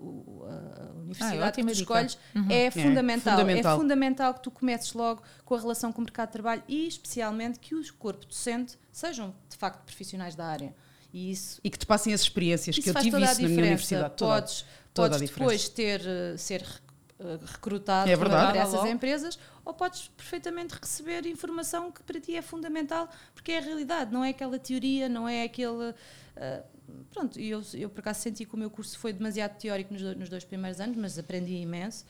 [0.42, 1.82] a universidade que Ah, ótima tu dica.
[1.84, 2.18] escolhes
[2.50, 3.74] é, fundamental, fundamental.
[3.74, 6.88] é fundamental que tu comeces logo com a relação com o mercado de trabalho e
[6.88, 10.74] especialmente que o corpo docente sejam de facto profissionais da área
[11.14, 14.16] e isso E que te passem as experiências, que eu tive isso na minha universidade.
[14.18, 16.66] Toda, podes toda podes depois ter, eh, ser
[17.46, 23.52] recrutado É essas empresas ou podes perfeitamente receber informação que para ti é fundamental porque
[23.52, 25.94] é a realidade, não é aquela teoria, não é aquele.
[26.36, 26.64] eh,
[27.12, 30.30] pronto, eu, eu por acaso senti que o meu curso foi demasiado teórico nos, nos
[30.30, 32.06] dois primeiros anos, mas aprendi imenso.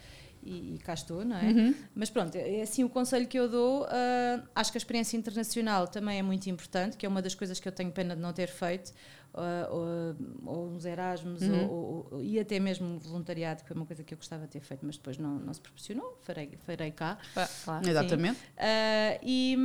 [0.46, 1.46] E, e cá estou, não é?
[1.52, 1.76] Uhum.
[1.96, 3.86] Mas pronto, é assim o conselho que eu dou.
[3.90, 7.60] ah, acho que a experiência internacional também é muito importante, que é uma das coisas
[7.60, 8.94] que eu tenho pena de não ter feito.
[9.38, 10.16] ah, ou,
[10.46, 11.64] ou uns Erasmus, Uhum.
[11.70, 14.62] ou, ou- e até mesmo voluntariado, que foi uma coisa que eu gostava de ter
[14.62, 16.18] feito, mas depois não, não se proporcionou.
[16.22, 17.18] Farei, farei cá.
[17.36, 17.90] Ah, Claro.
[17.90, 18.40] Exatamente.
[18.58, 19.58] Ah, e,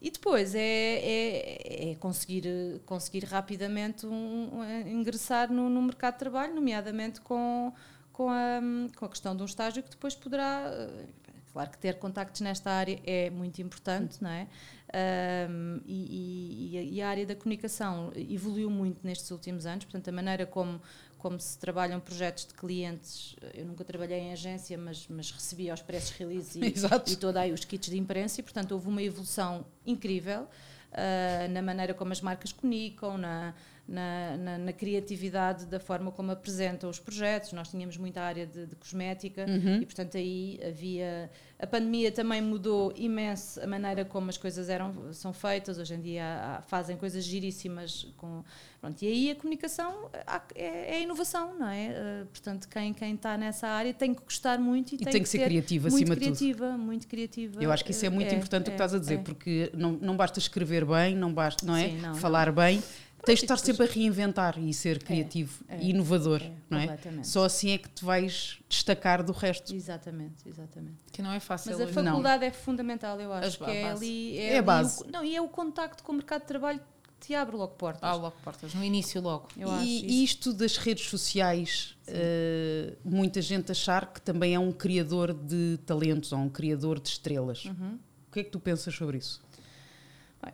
[0.00, 2.44] e depois é, é, é conseguir,
[2.86, 7.72] conseguir rapidamente um- um- ingressar no, no mercado de trabalho, nomeadamente com,
[8.12, 8.60] com, a,
[8.96, 10.64] com a questão de um estágio que depois poderá.
[10.70, 11.06] eh,
[11.52, 14.48] Claro que ter contactos nesta área é muito importante, não é?
[14.94, 20.12] Ahm, e, e- e a área da comunicação evoluiu muito nestes últimos anos, portanto, a
[20.12, 20.80] maneira como,
[21.18, 25.82] como se trabalham projetos de clientes, eu nunca trabalhei em agência, mas, mas recebi aos
[25.82, 27.12] press releases e, Exato.
[27.12, 30.46] e toda aí os kits de imprensa e portanto houve uma evolução incrível
[30.92, 33.54] ah, na maneira como as marcas comunicam, na,
[33.88, 37.52] na, na- na criatividade da forma como apresentam os projetos.
[37.52, 39.44] Nós tínhamos muita área de, de cosmética
[39.80, 45.12] e portanto aí havia a pandemia também mudou imenso a maneira como as coisas eram
[45.12, 45.78] são feitas.
[45.78, 48.42] Hoje em dia há- fazem coisas giríssimas com
[48.80, 51.88] pronto, e aí a comunicação há- é, é inovação, não é?
[51.96, 55.28] Ah, portanto quem quem está nessa área tem que gostar muito e, E tem que
[55.28, 56.36] ser ter criativo muito acima de tudo.
[56.36, 57.62] criativa, muito criativa.
[57.62, 59.22] Eu acho que isso é muito importante o que estás a dizer, é.
[59.22, 61.88] porque não, não basta escrever bem, não basta, não é?
[61.90, 62.82] Sim, não, Falar bem.
[63.24, 66.86] Tens de estar sempre a reinventar e ser criativo é, e inovador, é, não é?
[66.88, 67.28] completamente.
[67.28, 69.72] Só assim é que te vais destacar do resto.
[69.74, 70.96] Exatamente, exatamente.
[71.12, 71.70] Que não é fácil.
[71.70, 74.04] Mas a faculdade é fundamental, eu acho As que é base.
[74.04, 74.38] ali.
[74.38, 75.02] É a ali base.
[75.04, 76.80] o- não, e é o contacto com o mercado de trabalho
[77.20, 78.02] que te abre logo portas.
[78.02, 79.46] Ah, logo portas, no início logo.
[79.56, 84.72] eu acho e, isto das redes sociais, eh, muita gente achar que também é um
[84.72, 87.66] criador de talentos ou um criador de estrelas.
[87.66, 87.98] Uhum.
[88.28, 89.40] O que é que tu pensas sobre isso?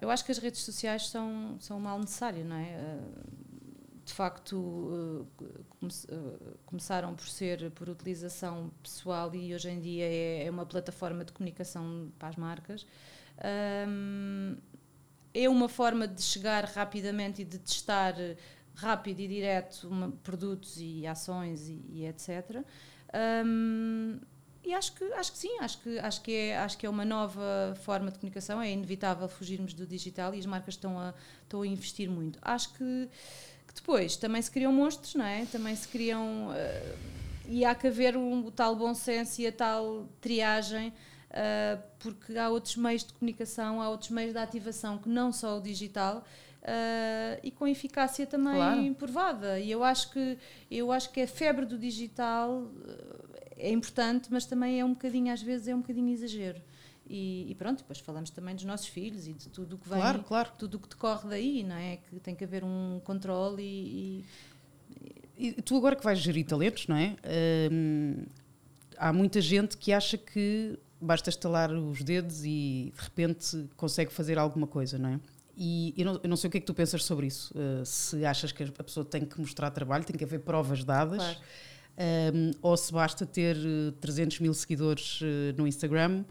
[0.01, 2.68] Eu acho que as redes sociais são, são um mal necessário, não é?
[2.72, 2.99] Eh,
[4.05, 10.47] De facto, eh, eh, começaram por ser por utilização pessoal e hoje em dia é
[10.47, 12.86] é uma plataforma de comunicação para as marcas.
[15.34, 18.14] É uma forma de chegar rapidamente e de testar
[18.74, 19.89] rápido e direto
[20.22, 22.64] produtos e ações e etc.
[24.69, 27.03] E acho que, acho que sim, acho que, acho, que é, acho que é uma
[27.03, 31.62] nova forma de comunicação, é inevitável fugirmos do digital e as marcas estão a, estão
[31.62, 32.39] a investir muito.
[32.43, 33.09] Acho que,
[33.66, 35.47] que depois também se criam monstros, não é?
[35.47, 36.49] Também se criam.
[36.51, 36.99] Uh,
[37.49, 42.37] e há que haver um, o tal bom senso e a tal triagem, uh, porque
[42.37, 46.23] há outros meios de comunicação, há outros meios de ativação que não só o digital.
[46.61, 48.95] Uh, e com eficácia também claro.
[48.97, 49.59] provada.
[49.59, 50.37] E eu acho que
[50.71, 52.71] eu acho que a febre do digital
[53.59, 56.61] é importante, mas também é um bocadinho às vezes é um bocadinho exagero.
[57.09, 59.99] E, e, pronto, depois falamos também dos nossos filhos e de tudo o que vem,
[59.99, 60.51] claro, claro.
[60.59, 61.97] tudo o que decorre daí, não é?
[61.97, 64.25] Que tem que haver um controle e,
[65.39, 65.49] e...
[65.49, 67.17] e tu agora que vais gerir talentos, não é?
[67.73, 68.27] Hum,
[68.99, 74.39] há muita gente que acha que basta estalar os dedos e de repente consegue fazer
[74.39, 75.21] alguma coisa, não é?
[75.57, 77.53] E eu não, eu não sei o que é que tu pensas sobre isso.
[77.57, 81.19] Uh, se achas que a pessoa tem que mostrar trabalho, tem que haver provas dadas,
[81.19, 81.39] claro.
[81.99, 83.57] Um, ou se basta ter
[84.01, 85.24] 300 eh, mil seguidores uh,
[85.57, 86.24] no Instagram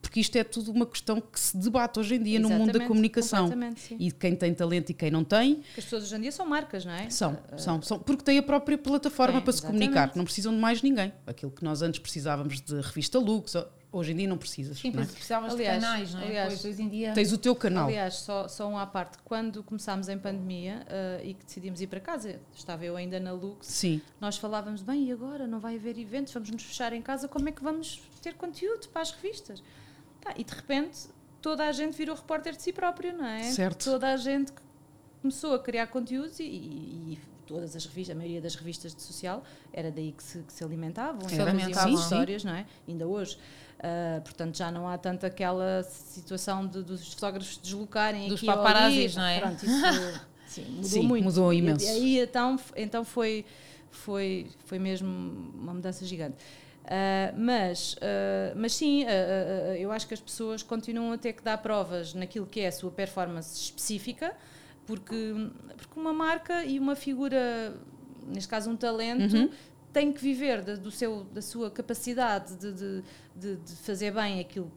[0.00, 2.78] porque isto é tudo uma questão que se debate hoje em dia Exatamente, no mundo
[2.78, 3.50] da comunicação.
[3.98, 5.56] E quem tem talento e quem não tem.
[5.56, 7.10] Porque as pessoas hoje em dia são marcas, não é?
[7.10, 10.54] São, uh, são, são porque têm a própria plataforma é, para se comunicar, não precisam
[10.54, 11.12] de mais ninguém.
[11.26, 13.54] Aquilo que nós antes precisávamos de revista Lux,
[13.92, 14.78] hoje em dia não precisas.
[14.78, 15.06] Sim, não é?
[15.06, 16.26] precisavas aliás, de canais, não é?
[16.26, 17.12] Aliás, pois, hoje em dia...
[17.12, 17.86] Tens o teu canal.
[17.86, 21.86] Aliás, só, só um à parte, quando começámos em pandemia uh, e que decidimos ir
[21.86, 24.00] para casa, estava eu ainda na Lux, Sim.
[24.20, 25.46] nós falávamos, bem, e agora?
[25.46, 28.88] Não vai haver eventos, vamos nos fechar em casa, como é que vamos ter conteúdo
[28.88, 29.62] para as revistas?
[30.20, 31.08] Tá, e de repente
[31.40, 33.44] toda a gente virou repórter de si próprio, não é?
[33.44, 33.84] Certo.
[33.84, 34.52] Toda a gente
[35.20, 39.02] começou a criar conteúdos e, e, e todas as revistas, a maioria das revistas de
[39.02, 42.66] social era daí que se, que se alimentavam, se alimentavam histórias, não é?
[42.86, 43.38] Ainda hoje.
[43.80, 49.16] Uh, portanto, já não há tanto aquela situação de, dos fotógrafos deslocarem dos aqui paparazzis,
[49.16, 49.40] não é?
[49.40, 51.24] Pronto, isso sim, mudou sim, muito.
[51.24, 51.86] mudou imenso.
[51.86, 53.46] E aí então, então foi,
[53.90, 56.36] foi, foi mesmo uma mudança gigante.
[56.84, 61.42] Uh, mas, uh, mas sim, uh, eu acho que as pessoas continuam a ter que
[61.42, 64.34] dar provas naquilo que é a sua performance específica,
[64.86, 65.34] porque,
[65.76, 67.74] porque uma marca e uma figura,
[68.26, 69.50] neste caso um talento, uhum.
[69.92, 74.40] Tem que viver da, do seu, da sua capacidade de, de, de, de fazer bem
[74.40, 74.70] aquilo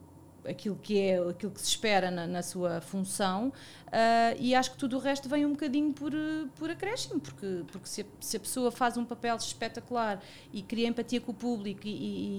[0.46, 3.48] aquilo que é aquilo que se espera na, na sua função
[3.88, 6.12] uh, e acho que tudo o resto vem um bocadinho por,
[6.56, 10.22] por acréscimo porque, porque se a, se, a, pessoa faz um papel espetacular
[10.52, 11.90] e cria empatia com o público e,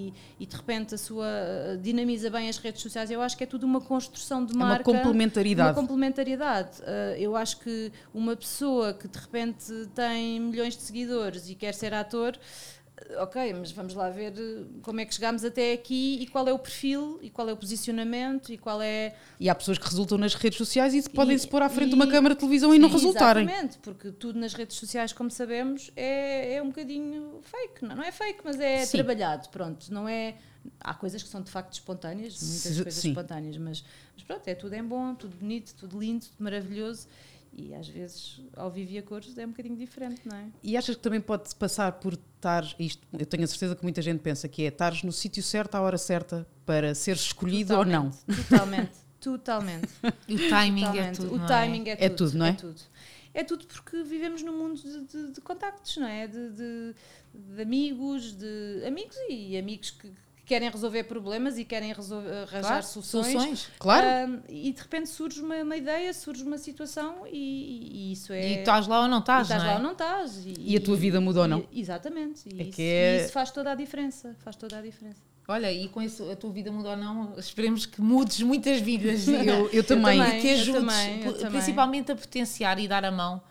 [0.09, 1.27] e, e, de repente a sua
[1.81, 4.93] dinamiza bem as redes sociais eu acho que é tudo uma construção de marca é
[4.93, 6.81] uma complementariedade uma complementariedade.
[6.81, 11.73] uh, eu acho que uma pessoa que de repente tem milhões de seguidores e quer
[11.73, 12.37] ser ator
[13.19, 16.53] ok, mas vamos lá ver eh, como é que chegámos até aqui e qual é
[16.53, 19.15] o perfil e qual é o posicionamento e qual é.
[19.39, 21.89] E há pessoas que resultam nas redes sociais e podem se pôr à frente e,
[21.89, 23.43] de uma câmara de televisão e não resultarem.
[23.43, 27.85] Exatamente, porque tudo nas redes sociais, como sabemos, é, é um bocadinho fake.
[27.85, 28.97] Não, não é fake, mas é Sim.
[28.97, 29.49] trabalhado.
[29.49, 30.35] Pronto, não é.
[30.79, 33.09] Há coisas que são de facto espontâneas, muitas coisas Sim.
[33.09, 33.83] espontâneas, mas,
[34.15, 37.07] mas pronto, é tudo em bom, tudo bonito, tudo lindo, tudo maravilhoso
[37.57, 40.47] e às vezes, ao vivo e a cores, é um bocadinho diferente, não é?
[40.61, 44.01] E achas que também pode passar por estar, isto, eu tenho a certeza que muita
[44.01, 47.95] gente pensa que é estares no sítio certo, à hora certa, para ser escolhido totalmente,
[47.95, 48.43] ou não?
[48.43, 48.91] Totalmente,
[49.21, 49.89] totalmente.
[50.29, 50.97] o timing é totalmente.
[50.97, 51.35] é tudo.
[51.35, 51.91] O timing é?
[51.91, 52.03] é, tudo.
[52.03, 52.49] É tudo, não é?
[52.49, 52.81] É tudo.
[53.33, 56.27] É tudo porque vivemos num mundo de, de, de contactos, não é?
[56.27, 56.95] De, de,
[57.33, 60.11] de, amigos, de amigos e amigos que,
[60.45, 63.31] querem resolver problemas e querem resolver, arranjar claro, soluções.
[63.31, 63.69] soluções.
[63.79, 64.33] Claro.
[64.33, 68.49] Uh, e de repente surge uma, uma, ideia, surge uma situação e, e isso é.
[68.49, 69.47] E estás lá ou não estás?
[69.47, 69.67] estás é?
[69.67, 70.45] lá ou não estás.
[70.45, 71.65] E, e a tua vida muda ou não?
[71.73, 72.47] exatamente.
[72.47, 73.23] E, é isso, é...
[73.23, 74.35] isso faz toda a diferença.
[74.43, 75.21] Faz toda a diferença.
[75.47, 79.27] Olha, e com isso a tua vida muda ou não, esperemos que mudes muitas vidas.
[79.27, 80.19] eu, eu, também.
[80.21, 83.41] E que ajudes, também, principalmente a potenciar e dar a mão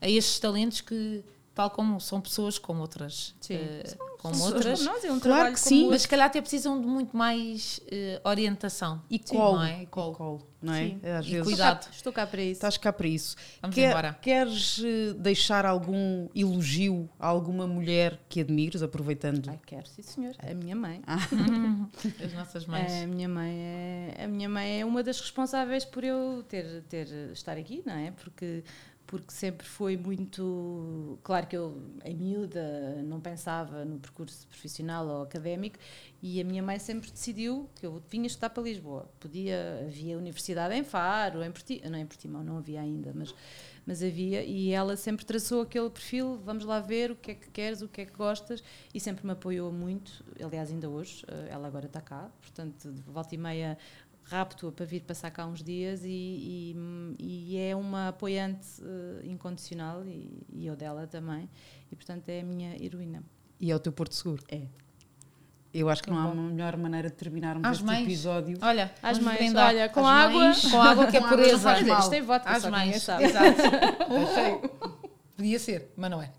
[0.00, 1.24] a estes talentos que
[1.54, 3.34] tal como são pessoas como outras.
[3.40, 3.56] Sim.
[3.56, 4.84] Uh, como outras.
[4.84, 5.88] Nós, é um claro que sim.
[5.88, 9.02] Mas se calhar até precisam de muito mais uh, orientação.
[9.08, 9.56] E colo.
[9.56, 9.82] Não é?
[9.82, 10.12] E colo.
[10.12, 10.88] E colo não é?
[10.88, 11.00] Sim.
[11.04, 11.46] Às e vezes.
[11.46, 11.88] Cuidado.
[11.92, 12.52] Estou cá para isso.
[12.52, 13.36] Estás cá para isso.
[13.62, 14.18] Vamos Quer, embora.
[14.20, 19.48] Queres uh, deixar algum elogio a alguma mulher que admires, aproveitando?
[19.48, 20.34] Ai, quero, sim, senhor.
[20.38, 21.00] A minha mãe.
[21.06, 21.18] Ah.
[22.24, 22.92] As nossas mães.
[23.02, 27.06] A minha mãe é, a minha mãe é uma das responsáveis por eu ter, ter
[27.32, 28.10] estar aqui, não é?
[28.10, 28.64] Porque
[29.08, 31.18] porque sempre foi muito.
[31.22, 35.78] Claro que eu, em miúda, não pensava no percurso profissional ou académico,
[36.22, 39.08] e a minha mãe sempre decidiu que eu vinha estudar para Lisboa.
[39.18, 43.34] Podia, havia universidade em Faro, em Portimão, não em Portimão, não havia ainda, mas,
[43.86, 47.48] mas havia, e ela sempre traçou aquele perfil: vamos lá ver o que é que
[47.48, 50.22] queres, o que é que gostas, e sempre me apoiou muito.
[50.38, 53.78] Aliás, ainda hoje, eh, ela agora está cá, portanto, de volta e meia
[54.30, 56.74] rapto-a para vir passar cá uns dias e,
[57.18, 61.48] e, e é uma apoiante uh, incondicional e, e, eu dela também
[61.90, 63.22] e portanto é a minha heroína.
[63.60, 64.44] E é o teu porto seguro?
[64.48, 64.62] É.
[65.72, 68.02] Eu acho que não há uma melhor maneira de terminarmos às este mães.
[68.02, 68.58] episódio.
[68.62, 71.80] Olha, às mães, olha, com água, mães, com água que é pureza.
[71.80, 73.24] Isto tem vodka, às mães, sabe.
[73.24, 73.60] Exato.
[75.36, 76.32] Podia ser, mas não é.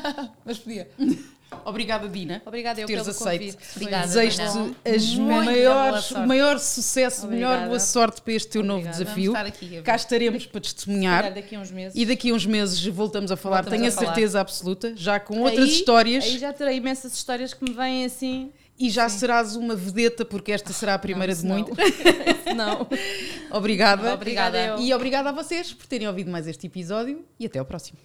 [0.44, 0.90] mas podia.
[1.64, 2.42] Obrigada, Dina.
[2.44, 3.58] Obrigada eu por teres pelo aceito.
[3.76, 9.04] Obrigada, Desejo-te maiores, maior sucesso, a melhor boa sorte para este teu novo Obrigada.
[9.04, 9.32] desafio.
[9.32, 9.82] Vamos estar aqui.
[9.82, 11.32] Cá estaremos para testemunhar.
[11.32, 11.92] daqui a uns meses.
[12.00, 14.06] E daqui a uns meses voltamos a falar, Voltamos tenho a, a falar.
[14.14, 16.24] certeza absoluta, já com outras Aí- histórias.
[16.24, 18.50] Aí já terei imensas histórias que me vêm assim.
[18.78, 21.76] E já serás uma vedeta, porque esta será a primeira Não, de muitas.
[22.54, 22.86] Não.
[23.50, 24.12] Obrigada.
[24.12, 24.58] Obrigada.
[24.58, 24.78] eu.
[24.78, 27.98] E obrigada a vocês por terem ouvido mais este episódio e até ao próximo.